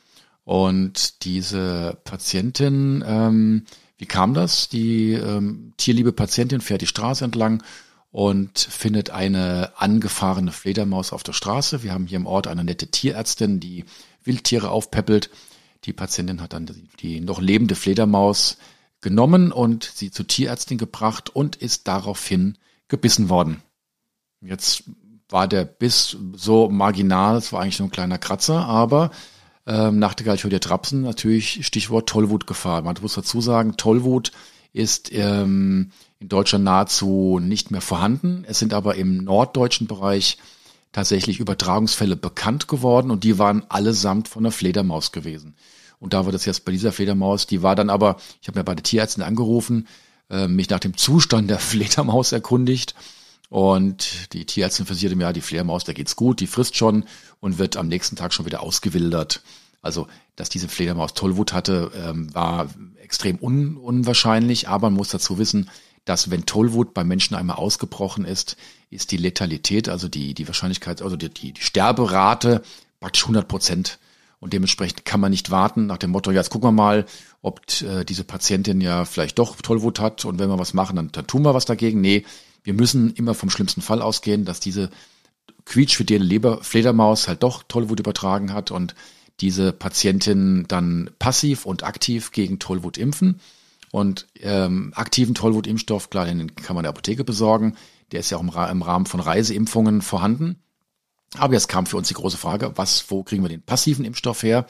Und 0.45 1.25
diese 1.25 1.99
Patientin, 2.05 3.03
ähm, 3.07 3.65
wie 3.97 4.07
kam 4.07 4.35
das? 4.35 4.69
Die 4.69 5.13
ähm, 5.13 5.73
tierliebe 5.79 6.13
Patientin 6.13 6.61
fährt 6.61 6.83
die 6.83 6.87
Straße 6.87 7.25
entlang 7.25 7.63
und 8.11 8.59
findet 8.59 9.09
eine 9.09 9.73
angefahrene 9.77 10.53
Fledermaus 10.53 11.15
auf 11.15 11.23
der 11.23 11.33
Straße. 11.33 11.83
Wir 11.83 11.93
haben 11.93 12.07
hier 12.07 12.17
im 12.17 12.27
Ort 12.27 12.47
eine 12.47 12.63
nette 12.63 12.89
Tierärztin, 12.89 13.59
die 13.59 13.87
Wildtiere 14.23 14.71
aufpäppelt. 14.71 15.31
Die 15.85 15.95
Patientin 15.95 16.43
hat 16.43 16.53
dann 16.53 16.67
die, 16.67 16.89
die 17.01 17.21
noch 17.21 17.41
lebende 17.41 17.75
Fledermaus 17.75 18.59
genommen 19.01 19.51
und 19.51 19.85
sie 19.85 20.11
zur 20.11 20.27
Tierärztin 20.27 20.77
gebracht 20.77 21.31
und 21.31 21.57
ist 21.57 21.89
daraufhin 21.89 22.59
gebissen 22.95 23.29
worden. 23.29 23.63
Jetzt 24.41 24.85
war 25.29 25.49
der 25.49 25.65
Biss 25.65 26.17
so 26.35 26.69
marginal, 26.69 27.37
es 27.37 27.53
war 27.53 27.61
eigentlich 27.61 27.81
nur 27.81 27.89
ein 27.89 27.93
kleiner 27.93 28.19
Kratzer, 28.19 28.67
aber 28.67 29.11
ähm, 29.67 29.99
Nachtigall, 29.99 30.37
ich 30.37 30.61
Trapsen, 30.61 31.03
natürlich 31.03 31.67
Stichwort 31.67 32.09
Tollwutgefahr. 32.09 32.83
Man 32.83 32.97
muss 33.01 33.15
dazu 33.15 33.41
sagen, 33.41 33.77
Tollwut 33.77 34.31
ist 34.73 35.11
ähm, 35.13 35.91
in 36.21 36.29
Deutschland 36.29 36.65
nahezu 36.65 37.41
nicht 37.43 37.71
mehr 37.71 37.81
vorhanden. 37.81 38.45
Es 38.47 38.59
sind 38.59 38.75
aber 38.75 38.95
im 38.95 39.25
norddeutschen 39.25 39.87
Bereich 39.87 40.39
tatsächlich 40.93 41.41
Übertragungsfälle 41.41 42.17
bekannt 42.17 42.69
geworden 42.69 43.11
und 43.11 43.25
die 43.25 43.39
waren 43.39 43.65
allesamt 43.69 44.29
von 44.29 44.45
einer 44.45 44.53
Fledermaus 44.53 45.11
gewesen. 45.11 45.57
Und 45.99 46.13
da 46.13 46.27
war 46.27 46.33
das 46.33 46.45
jetzt 46.45 46.65
bei 46.65 46.73
dieser 46.73 46.93
Fledermaus, 46.93 47.47
die 47.47 47.63
war 47.63 47.75
dann 47.75 47.91
aber, 47.91 48.17
ich 48.41 48.49
habe 48.49 48.59
mir 48.59 48.65
bei 48.65 48.75
der 48.75 48.85
Tierärztin 48.85 49.25
angerufen, 49.25 49.89
äh, 50.31 50.49
mich 50.49 50.71
nach 50.71 50.81
dem 50.81 50.97
Zustand 50.97 51.51
der 51.51 51.59
Fledermaus 51.59 52.33
erkundigt 52.33 52.95
und 53.51 54.33
die 54.33 54.47
Tierärztin 54.47 54.87
versicherte 54.87 55.17
mir, 55.17 55.25
ja, 55.25 55.33
die 55.33 55.41
Fledermaus, 55.41 55.85
der 55.85 55.95
geht's 55.95 56.17
gut, 56.17 56.41
die 56.41 56.47
frisst 56.47 56.77
schon 56.77 57.05
und 57.41 57.59
wird 57.59 57.77
am 57.77 57.89
nächsten 57.89 58.17
Tag 58.17 58.33
schon 58.33 58.47
wieder 58.47 58.63
ausgewildert. 58.63 59.43
Also, 59.81 60.09
dass 60.35 60.49
diese 60.49 60.67
Fledermaus 60.69 61.15
Tollwut 61.15 61.53
hatte, 61.53 61.93
ähm, 61.95 62.35
war 62.35 62.69
extrem 63.03 63.39
un 63.41 63.77
unwahrscheinlich, 63.77 64.69
aber 64.69 64.89
man 64.89 64.97
muss 64.97 65.11
dazu 65.11 65.39
wissen, 65.39 65.71
dass 66.05 66.31
wenn 66.31 66.47
Tollwut 66.47 66.95
beim 66.95 67.07
Menschen 67.07 67.35
einmal 67.35 67.57
ausgebrochen 67.57 68.25
ist, 68.25 68.57
ist 68.91 69.11
die 69.11 69.17
Letalität, 69.17 69.89
also 69.89 70.09
die, 70.09 70.35
die 70.35 70.47
Wahrscheinlichkeit, 70.47 71.03
also 71.03 71.17
die, 71.17 71.29
die 71.29 71.55
Sterberate 71.59 72.63
praktisch 73.01 73.25
100 73.25 73.47
Prozent. 73.47 73.99
Und 74.45 74.53
dementsprechend 74.53 75.07
kann 75.07 75.21
man 75.21 75.31
nicht 75.31 75.51
warten 75.51 75.87
nach 75.87 75.97
dem 75.97 76.11
Motto, 76.11 76.31
jetzt 76.31 76.51
gucken 76.51 76.69
wir 76.69 76.73
mal, 76.73 77.07
ob 77.41 77.63
äh, 77.81 78.05
diese 78.05 78.25
Patientin 78.25 78.83
ja 78.83 79.07
vielleicht 79.07 79.39
doch 79.39 79.57
Tollwut 79.57 80.01
hat 80.01 80.27
und 80.27 80.39
wenn 80.39 80.51
wir 80.51 80.59
was 80.59 80.75
machen, 80.75 80.97
dann, 80.97 81.11
dann 81.13 81.27
tun 81.27 81.47
wir 81.47 81.55
was 81.55 81.65
dagegen. 81.65 82.03
Nee, 82.03 82.27
wir 82.63 82.75
müssen 82.75 83.15
immer 83.15 83.33
vom 83.33 83.49
schlimmsten 83.49 83.81
Fall 83.81 84.03
ausgehen, 84.03 84.45
dass 84.45 84.61
diese 84.61 84.91
quietschfidele 85.65 86.23
Leberfledermaus 86.23 87.27
halt 87.27 87.43
doch 87.43 87.63
Tollwut 87.63 88.01
übertragen 88.01 88.53
hat 88.53 88.71
und 88.71 88.95
diese 89.41 89.73
Patientin 89.73 90.67
dann 90.69 91.09
passiv 91.19 91.65
und 91.65 91.83
aktiv 91.83 92.31
gegen 92.31 92.59
Tollwut 92.59 92.99
impfen. 92.99 93.41
Und 93.93 94.27
ähm, 94.43 94.93
aktiven 94.95 95.35
Tollwutimpfstoff, 95.35 96.11
klar, 96.11 96.27
den 96.27 96.55
kann 96.55 96.77
man 96.77 96.83
in 96.83 96.85
der 96.85 96.91
Apotheke 96.91 97.25
besorgen. 97.25 97.77
Der 98.13 98.21
ist 98.21 98.29
ja 98.29 98.37
auch 98.37 98.43
im, 98.43 98.51
im 98.51 98.83
Rahmen 98.83 99.07
von 99.07 99.21
Reiseimpfungen 99.21 100.03
vorhanden. 100.03 100.57
Aber 101.39 101.55
jetzt 101.55 101.69
kam 101.69 101.87
für 101.87 101.97
uns 101.97 102.09
die 102.09 102.15
große 102.15 102.37
Frage, 102.37 102.73
was, 102.77 103.05
wo 103.09 103.23
kriegen 103.23 103.43
wir 103.43 103.49
den 103.49 103.63
passiven 103.63 104.05
Impfstoff 104.05 104.43
her? 104.43 104.67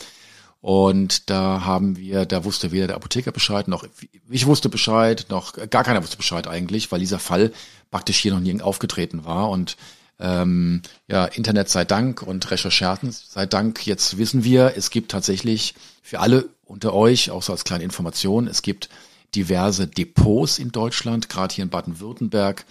Und 0.61 1.29
da 1.29 1.65
haben 1.67 1.97
wir, 1.99 2.25
da 2.25 2.45
wusste 2.45 2.73
weder 2.73 2.87
der 2.87 2.97
Apotheker 2.97 3.33
Bescheid, 3.33 3.69
noch 3.69 3.87
ich 4.31 4.47
wusste 4.47 4.71
Bescheid, 4.71 5.27
noch 5.29 5.53
gar 5.69 5.85
keiner 5.85 6.03
wusste 6.03 6.17
Bescheid 6.17 6.47
eigentlich, 6.47 6.91
weil 6.91 7.01
dieser 7.01 7.19
Fall 7.19 7.53
praktisch 7.91 8.17
hier 8.17 8.33
noch 8.33 8.41
nie 8.41 8.63
aufgetreten 8.63 9.27
war. 9.27 9.51
Und 9.51 9.77
ähm, 10.19 10.81
ja, 11.07 11.27
Internet 11.27 11.69
sei 11.69 11.85
Dank 11.85 12.23
und 12.23 12.51
Recherchen 12.51 13.13
sei 13.13 13.45
Dank. 13.45 13.87
Jetzt 13.87 14.17
wissen 14.17 14.43
wir, 14.43 14.73
es 14.77 14.89
gibt 14.89 15.11
tatsächlich 15.11 15.75
für 16.03 16.21
alle 16.21 16.49
unter 16.65 16.95
euch, 16.95 17.31
auch 17.31 17.43
so 17.43 17.53
als 17.53 17.65
kleine 17.65 17.85
Information, 17.85 18.47
es 18.47 18.63
gibt 18.63 18.89
diverse 19.35 19.87
Depots 19.87 20.59
in 20.59 20.73
Deutschland, 20.73 21.29
gerade 21.29 21.55
hier 21.55 21.65
in 21.65 21.71
Baden-Württemberg 21.71 22.65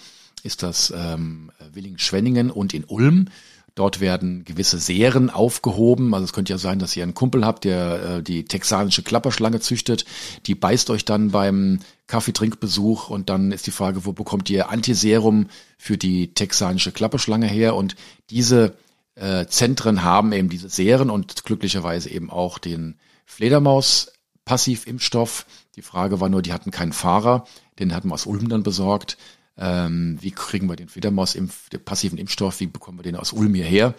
ist 0.44 0.64
das 0.64 0.92
ähm, 0.96 1.52
Willingen-Schwenningen 1.74 2.52
und 2.52 2.74
in 2.74 2.84
Ulm. 2.86 3.30
Dort 3.76 4.00
werden 4.00 4.46
gewisse 4.46 4.78
Serien 4.78 5.32
aufgehoben. 5.32 6.14
Also 6.14 6.26
es 6.26 6.34
könnte 6.34 6.54
ja 6.54 6.60
sein, 6.60 6.78
dass 6.78 6.96
ihr 6.96 7.02
einen 7.02 7.16
Kumpel 7.16 7.44
habt, 7.44 7.64
der 7.64 8.04
äh, 8.04 8.22
die 8.24 8.46
texanische 8.46 9.02
Klapperschlange 9.02 9.62
züchtet. 9.62 10.06
Die 10.46 10.54
beißt 10.54 10.92
euch 10.92 11.06
dann 11.06 11.32
beim 11.32 11.80
Kaffeetrinkbesuch 12.06 13.10
und 13.10 13.30
dann 13.30 13.52
ist 13.52 13.66
die 13.66 13.72
Frage, 13.72 14.06
wo 14.06 14.14
bekommt 14.14 14.48
ihr 14.52 14.70
Antiserum 14.70 15.48
für 15.80 15.98
die 15.98 16.36
texanische 16.36 16.92
Klapperschlange 16.92 17.48
her? 17.48 17.76
Und 17.76 17.96
diese 18.30 18.76
äh, 19.16 19.48
Zentren 19.48 20.04
haben 20.04 20.34
eben 20.34 20.50
diese 20.50 20.70
Serien 20.70 21.10
und 21.10 21.44
glücklicherweise 21.44 22.12
eben 22.12 22.30
auch 22.30 22.60
den 22.60 23.00
Fledermaus-Passivimpfstoff. 23.26 25.48
Die 25.78 25.82
Frage 25.82 26.20
war 26.20 26.30
nur, 26.30 26.44
die 26.44 26.54
hatten 26.54 26.70
keinen 26.70 26.94
Fahrer, 26.94 27.48
den 27.80 27.96
hatten 27.96 28.10
wir 28.10 28.14
aus 28.14 28.28
Ulm 28.28 28.50
dann 28.50 28.62
besorgt 28.62 29.18
ähm, 29.58 30.18
wie 30.22 30.32
kriegen 30.32 30.68
wir 30.68 30.76
den 30.76 30.89
Fledermaus-Impf, 30.89 31.70
den 31.70 31.84
passiven 31.84 32.18
Impfstoff, 32.18 32.60
wie 32.60 32.68
bekommen 32.68 33.00
wir 33.00 33.04
den 33.04 33.16
aus 33.16 33.34
Ulm 33.34 33.54
hierher? 33.54 33.94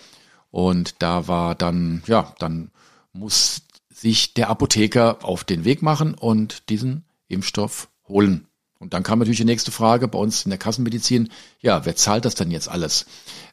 Und 0.51 0.97
da 1.01 1.29
war 1.29 1.55
dann, 1.55 2.03
ja, 2.07 2.35
dann 2.39 2.71
muss 3.13 3.63
sich 3.93 4.35
der 4.35 4.51
Apotheker 4.51 5.19
auf 5.23 5.45
den 5.45 5.65
Weg 5.65 5.83
machen 5.83 6.15
und 6.15 6.69
diesen 6.69 7.05
Impfstoff 7.29 7.89
holen. 8.09 8.47
Und 8.79 8.93
dann 8.93 9.03
kam 9.03 9.19
natürlich 9.19 9.39
die 9.39 9.47
nächste 9.47 9.71
Frage 9.71 10.09
bei 10.09 10.19
uns 10.19 10.45
in 10.45 10.51
der 10.51 10.59
Kassenmedizin, 10.59 11.31
ja, 11.61 11.87
wer 11.87 11.97
zahlt 11.97 12.25
das 12.25 12.35
denn 12.35 12.51
jetzt 12.51 12.69
alles? 12.69 13.07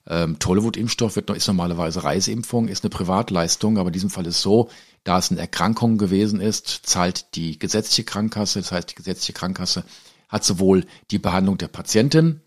Ähm, 0.05 0.39
Tollwut-Impfstoff 0.39 1.15
wird, 1.15 1.29
ist 1.29 1.47
normalerweise 1.47 2.03
Reiseimpfung, 2.03 2.67
ist 2.67 2.83
eine 2.83 2.89
Privatleistung, 2.89 3.77
aber 3.77 3.89
in 3.89 3.93
diesem 3.93 4.09
Fall 4.09 4.25
ist 4.25 4.41
so, 4.41 4.69
da 5.03 5.19
es 5.19 5.31
eine 5.31 5.39
Erkrankung 5.39 5.97
gewesen 5.97 6.41
ist, 6.41 6.81
zahlt 6.83 7.35
die 7.35 7.57
gesetzliche 7.57 8.03
Krankenkasse, 8.03 8.59
das 8.59 8.71
heißt 8.71 8.91
die 8.91 8.95
gesetzliche 8.95 9.33
Krankenkasse 9.33 9.85
hat 10.31 10.43
sowohl 10.43 10.85
die 11.11 11.19
Behandlung 11.19 11.57
der 11.57 11.67
Patientin 11.67 12.41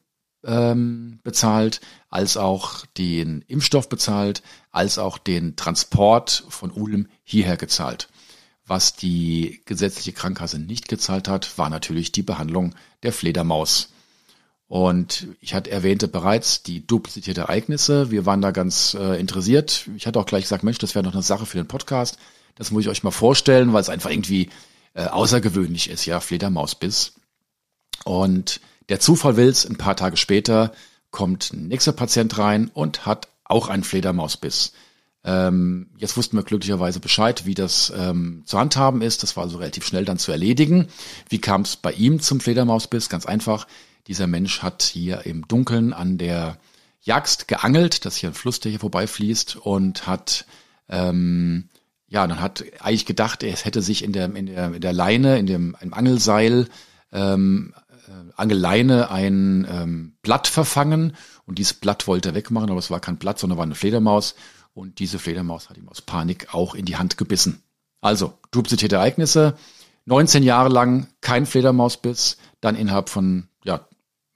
ähm, 0.44 1.20
bezahlt, 1.22 1.80
als 2.08 2.36
auch 2.36 2.86
den 2.98 3.42
Impfstoff 3.46 3.88
bezahlt, 3.88 4.42
als 4.72 4.98
auch 4.98 5.18
den 5.18 5.54
Transport 5.56 6.44
von 6.48 6.70
Ulm 6.70 7.08
hierher 7.22 7.56
gezahlt. 7.56 8.08
Was 8.66 8.96
die 8.96 9.60
gesetzliche 9.66 10.12
Krankenkasse 10.12 10.58
nicht 10.58 10.88
gezahlt 10.88 11.28
hat, 11.28 11.58
war 11.58 11.68
natürlich 11.68 12.12
die 12.12 12.22
Behandlung 12.22 12.74
der 13.02 13.12
Fledermaus. 13.12 13.90
Und 14.66 15.28
ich 15.40 15.52
hatte 15.52 15.70
erwähnte 15.70 16.08
bereits 16.08 16.62
die 16.62 16.86
duplizierte 16.86 17.42
Ereignisse. 17.42 18.10
Wir 18.10 18.24
waren 18.24 18.40
da 18.40 18.50
ganz 18.50 18.94
äh, 18.98 19.20
interessiert. 19.20 19.88
Ich 19.96 20.06
hatte 20.06 20.18
auch 20.18 20.26
gleich 20.26 20.44
gesagt, 20.44 20.64
Mensch, 20.64 20.78
das 20.78 20.94
wäre 20.94 21.04
noch 21.04 21.12
eine 21.12 21.22
Sache 21.22 21.44
für 21.44 21.58
den 21.58 21.68
Podcast. 21.68 22.18
Das 22.54 22.70
muss 22.70 22.82
ich 22.82 22.88
euch 22.88 23.02
mal 23.02 23.10
vorstellen, 23.10 23.74
weil 23.74 23.82
es 23.82 23.90
einfach 23.90 24.10
irgendwie 24.10 24.48
äh, 24.94 25.04
außergewöhnlich 25.04 25.90
ist, 25.90 26.06
ja, 26.06 26.20
Fledermausbiss. 26.20 27.12
Und 28.04 28.60
der 28.88 29.00
Zufall 29.00 29.36
will's, 29.36 29.64
ein 29.64 29.76
paar 29.76 29.96
Tage 29.96 30.16
später 30.16 30.72
kommt 31.10 31.52
ein 31.52 31.68
nächster 31.68 31.92
Patient 31.92 32.36
rein 32.38 32.70
und 32.74 33.06
hat 33.06 33.28
auch 33.44 33.68
einen 33.68 33.84
Fledermausbiss. 33.84 34.72
Ähm, 35.24 35.86
jetzt 35.96 36.16
wussten 36.16 36.36
wir 36.36 36.42
glücklicherweise 36.42 37.00
Bescheid, 37.00 37.46
wie 37.46 37.54
das 37.54 37.92
ähm, 37.96 38.42
zu 38.44 38.58
handhaben 38.58 39.00
ist. 39.00 39.22
Das 39.22 39.36
war 39.36 39.44
also 39.44 39.58
relativ 39.58 39.86
schnell 39.86 40.04
dann 40.04 40.18
zu 40.18 40.32
erledigen. 40.32 40.88
Wie 41.28 41.40
kam 41.40 41.62
es 41.62 41.76
bei 41.76 41.92
ihm 41.92 42.20
zum 42.20 42.40
Fledermausbiss? 42.40 43.08
Ganz 43.08 43.24
einfach. 43.24 43.66
Dieser 44.06 44.26
Mensch 44.26 44.62
hat 44.62 44.82
hier 44.82 45.24
im 45.24 45.48
Dunkeln 45.48 45.92
an 45.94 46.18
der 46.18 46.58
Jagst 47.00 47.48
geangelt. 47.48 48.04
Das 48.04 48.14
ist 48.14 48.20
hier 48.20 48.30
ein 48.30 48.34
Fluss, 48.34 48.60
der 48.60 48.70
hier 48.70 48.80
vorbeifließt 48.80 49.56
und 49.56 50.06
hat 50.06 50.46
ähm, 50.88 51.68
ja, 52.08 52.26
dann 52.26 52.40
hat 52.40 52.64
eigentlich 52.80 53.06
gedacht, 53.06 53.42
er 53.42 53.56
hätte 53.56 53.82
sich 53.82 54.04
in 54.04 54.12
der 54.12 54.34
in 54.36 54.46
der 54.46 54.74
in 54.74 54.80
der 54.80 54.92
Leine, 54.92 55.38
in 55.38 55.46
dem 55.46 55.76
im 55.80 55.94
Angelseil 55.94 56.68
ähm, 57.12 57.74
äh, 57.76 57.83
Angeleine 58.36 59.10
ein 59.10 59.66
ähm, 59.70 60.16
Blatt 60.22 60.46
verfangen 60.46 61.16
und 61.46 61.58
dieses 61.58 61.74
Blatt 61.74 62.06
wollte 62.06 62.30
er 62.30 62.34
wegmachen, 62.34 62.70
aber 62.70 62.78
es 62.78 62.90
war 62.90 63.00
kein 63.00 63.18
Blatt, 63.18 63.38
sondern 63.38 63.58
war 63.58 63.64
eine 63.64 63.74
Fledermaus 63.74 64.34
und 64.74 64.98
diese 64.98 65.18
Fledermaus 65.18 65.70
hat 65.70 65.76
ihm 65.76 65.88
aus 65.88 66.02
Panik 66.02 66.54
auch 66.54 66.74
in 66.74 66.84
die 66.84 66.96
Hand 66.96 67.16
gebissen. 67.16 67.62
Also, 68.00 68.34
duplizierte 68.50 68.96
Ereignisse, 68.96 69.54
19 70.06 70.42
Jahre 70.42 70.68
lang 70.68 71.08
kein 71.20 71.46
Fledermausbiss, 71.46 72.36
dann 72.60 72.76
innerhalb 72.76 73.08
von 73.08 73.48
ja, 73.64 73.86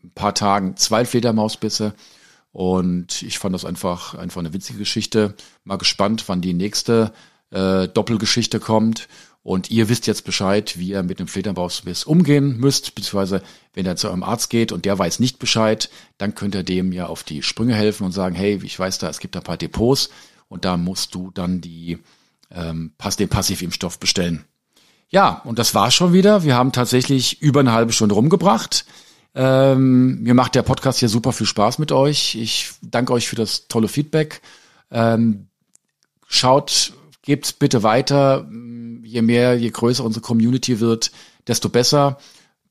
ein 0.02 0.12
paar 0.12 0.34
Tagen 0.34 0.76
zwei 0.76 1.04
Fledermausbisse 1.04 1.94
und 2.52 3.22
ich 3.22 3.38
fand 3.38 3.54
das 3.54 3.64
einfach, 3.64 4.14
einfach 4.14 4.40
eine 4.40 4.52
witzige 4.52 4.78
Geschichte. 4.78 5.34
Mal 5.64 5.76
gespannt, 5.76 6.24
wann 6.28 6.40
die 6.40 6.54
nächste 6.54 7.12
äh, 7.50 7.88
Doppelgeschichte 7.88 8.60
kommt 8.60 9.08
und 9.42 9.70
ihr 9.70 9.88
wisst 9.88 10.06
jetzt 10.06 10.24
Bescheid, 10.24 10.78
wie 10.78 10.90
ihr 10.90 11.02
mit 11.02 11.20
dem 11.20 11.28
Fledermausbiss 11.28 12.04
umgehen 12.04 12.58
müsst, 12.58 12.94
beziehungsweise 12.94 13.42
wenn 13.72 13.86
ihr 13.86 13.96
zu 13.96 14.08
eurem 14.08 14.22
Arzt 14.22 14.50
geht 14.50 14.72
und 14.72 14.84
der 14.84 14.98
weiß 14.98 15.20
nicht 15.20 15.38
Bescheid, 15.38 15.88
dann 16.18 16.34
könnt 16.34 16.54
ihr 16.54 16.64
dem 16.64 16.92
ja 16.92 17.06
auf 17.06 17.22
die 17.22 17.42
Sprünge 17.42 17.74
helfen 17.74 18.04
und 18.04 18.12
sagen, 18.12 18.34
hey, 18.34 18.60
ich 18.62 18.78
weiß 18.78 18.98
da, 18.98 19.08
es 19.08 19.20
gibt 19.20 19.36
ein 19.36 19.42
paar 19.42 19.56
Depots 19.56 20.10
und 20.48 20.64
da 20.64 20.76
musst 20.76 21.14
du 21.14 21.30
dann 21.30 21.60
die 21.60 21.98
ähm, 22.50 22.92
den 23.18 23.28
Passivimpfstoff 23.28 23.98
bestellen. 23.98 24.44
Ja, 25.10 25.40
und 25.44 25.58
das 25.58 25.74
war's 25.74 25.94
schon 25.94 26.12
wieder. 26.12 26.44
Wir 26.44 26.54
haben 26.54 26.72
tatsächlich 26.72 27.40
über 27.40 27.60
eine 27.60 27.72
halbe 27.72 27.92
Stunde 27.92 28.14
rumgebracht. 28.14 28.84
Ähm, 29.34 30.22
mir 30.22 30.34
macht 30.34 30.54
der 30.54 30.62
Podcast 30.62 30.98
hier 30.98 31.08
super 31.08 31.32
viel 31.32 31.46
Spaß 31.46 31.78
mit 31.78 31.92
euch. 31.92 32.34
Ich 32.34 32.72
danke 32.82 33.12
euch 33.12 33.28
für 33.28 33.36
das 33.36 33.68
tolle 33.68 33.88
Feedback. 33.88 34.42
Ähm, 34.90 35.48
schaut, 36.26 36.92
gebt's 37.28 37.52
bitte 37.52 37.82
weiter. 37.82 38.48
Je 39.04 39.20
mehr, 39.20 39.58
je 39.58 39.70
größer 39.70 40.02
unsere 40.02 40.22
Community 40.22 40.80
wird, 40.80 41.12
desto 41.46 41.68
besser, 41.68 42.16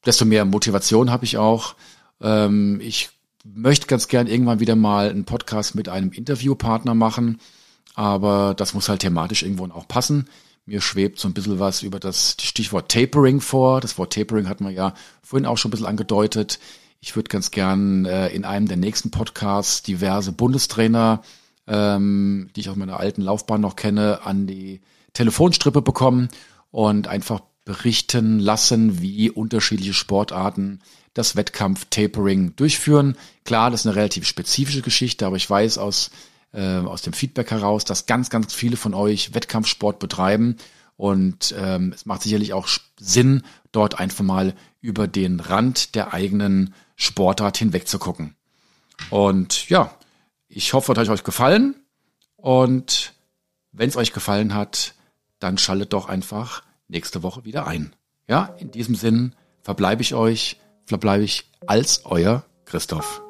desto 0.03 0.25
mehr 0.25 0.45
Motivation 0.45 1.11
habe 1.11 1.25
ich 1.25 1.37
auch. 1.37 1.75
Ähm, 2.21 2.81
ich 2.81 3.09
möchte 3.43 3.85
ganz 3.85 4.07
gern 4.07 4.25
irgendwann 4.25 4.59
wieder 4.59 4.75
mal 4.75 5.11
einen 5.11 5.25
Podcast 5.25 5.75
mit 5.75 5.89
einem 5.89 6.11
Interviewpartner 6.11 6.95
machen, 6.95 7.39
aber 7.93 8.55
das 8.55 8.73
muss 8.73 8.89
halt 8.89 9.01
thematisch 9.01 9.43
irgendwo 9.43 9.65
auch 9.65 9.87
passen. 9.87 10.27
Mir 10.65 10.81
schwebt 10.81 11.19
so 11.19 11.27
ein 11.27 11.35
bisschen 11.35 11.59
was 11.59 11.83
über 11.83 11.99
das 11.99 12.35
Stichwort 12.41 12.91
Tapering 12.91 13.41
vor. 13.41 13.79
Das 13.79 13.99
Wort 13.99 14.11
Tapering 14.11 14.49
hat 14.49 14.59
man 14.59 14.73
ja 14.73 14.95
vorhin 15.21 15.45
auch 15.45 15.59
schon 15.59 15.69
ein 15.69 15.71
bisschen 15.71 15.85
angedeutet. 15.85 16.57
Ich 16.99 17.15
würde 17.15 17.29
ganz 17.29 17.51
gern 17.51 18.05
äh, 18.05 18.29
in 18.29 18.43
einem 18.43 18.67
der 18.67 18.77
nächsten 18.77 19.11
Podcasts 19.11 19.83
diverse 19.83 20.31
Bundestrainer, 20.31 21.21
ähm, 21.67 22.49
die 22.55 22.61
ich 22.61 22.69
aus 22.69 22.75
meiner 22.75 22.99
alten 22.99 23.21
Laufbahn 23.21 23.61
noch 23.61 23.75
kenne, 23.75 24.21
an 24.23 24.47
die 24.47 24.81
Telefonstrippe 25.13 25.81
bekommen 25.81 26.29
und 26.71 27.07
einfach 27.07 27.41
berichten 27.65 28.39
lassen, 28.39 29.01
wie 29.01 29.29
unterschiedliche 29.29 29.93
Sportarten 29.93 30.79
das 31.13 31.35
Wettkampf-Tapering 31.35 32.55
durchführen. 32.55 33.17
Klar, 33.43 33.71
das 33.71 33.81
ist 33.81 33.87
eine 33.87 33.95
relativ 33.95 34.25
spezifische 34.25 34.81
Geschichte, 34.81 35.25
aber 35.25 35.35
ich 35.35 35.49
weiß 35.49 35.77
aus 35.77 36.11
äh, 36.53 36.77
aus 36.77 37.01
dem 37.01 37.13
Feedback 37.13 37.51
heraus, 37.51 37.85
dass 37.85 38.05
ganz, 38.05 38.29
ganz 38.29 38.53
viele 38.53 38.77
von 38.77 38.93
euch 38.93 39.33
Wettkampfsport 39.33 39.99
betreiben. 39.99 40.57
Und 40.95 41.53
ähm, 41.57 41.91
es 41.93 42.05
macht 42.05 42.23
sicherlich 42.23 42.53
auch 42.53 42.67
Sinn, 42.99 43.43
dort 43.71 43.99
einfach 43.99 44.23
mal 44.23 44.55
über 44.81 45.07
den 45.07 45.39
Rand 45.39 45.93
der 45.93 46.13
eigenen 46.13 46.73
Sportart 46.95 47.57
hinweg 47.57 47.87
zu 47.87 47.99
gucken. 47.99 48.35
Und 49.11 49.69
ja, 49.69 49.93
ich 50.47 50.73
hoffe, 50.73 50.93
es 50.93 50.97
hat 50.97 51.09
euch 51.09 51.23
gefallen. 51.23 51.75
Und 52.35 53.13
wenn 53.71 53.89
es 53.89 53.97
euch 53.97 54.13
gefallen 54.13 54.53
hat, 54.53 54.93
dann 55.39 55.57
schaltet 55.57 55.93
doch 55.93 56.07
einfach 56.07 56.63
nächste 56.87 57.23
Woche 57.23 57.45
wieder 57.45 57.67
ein. 57.67 57.95
Ja, 58.27 58.55
in 58.59 58.71
diesem 58.71 58.95
Sinn 58.95 59.35
verbleibe 59.61 60.01
ich 60.01 60.13
euch, 60.13 60.57
verbleibe 60.85 61.23
ich 61.23 61.51
als 61.65 62.05
euer 62.05 62.45
Christoph. 62.65 63.26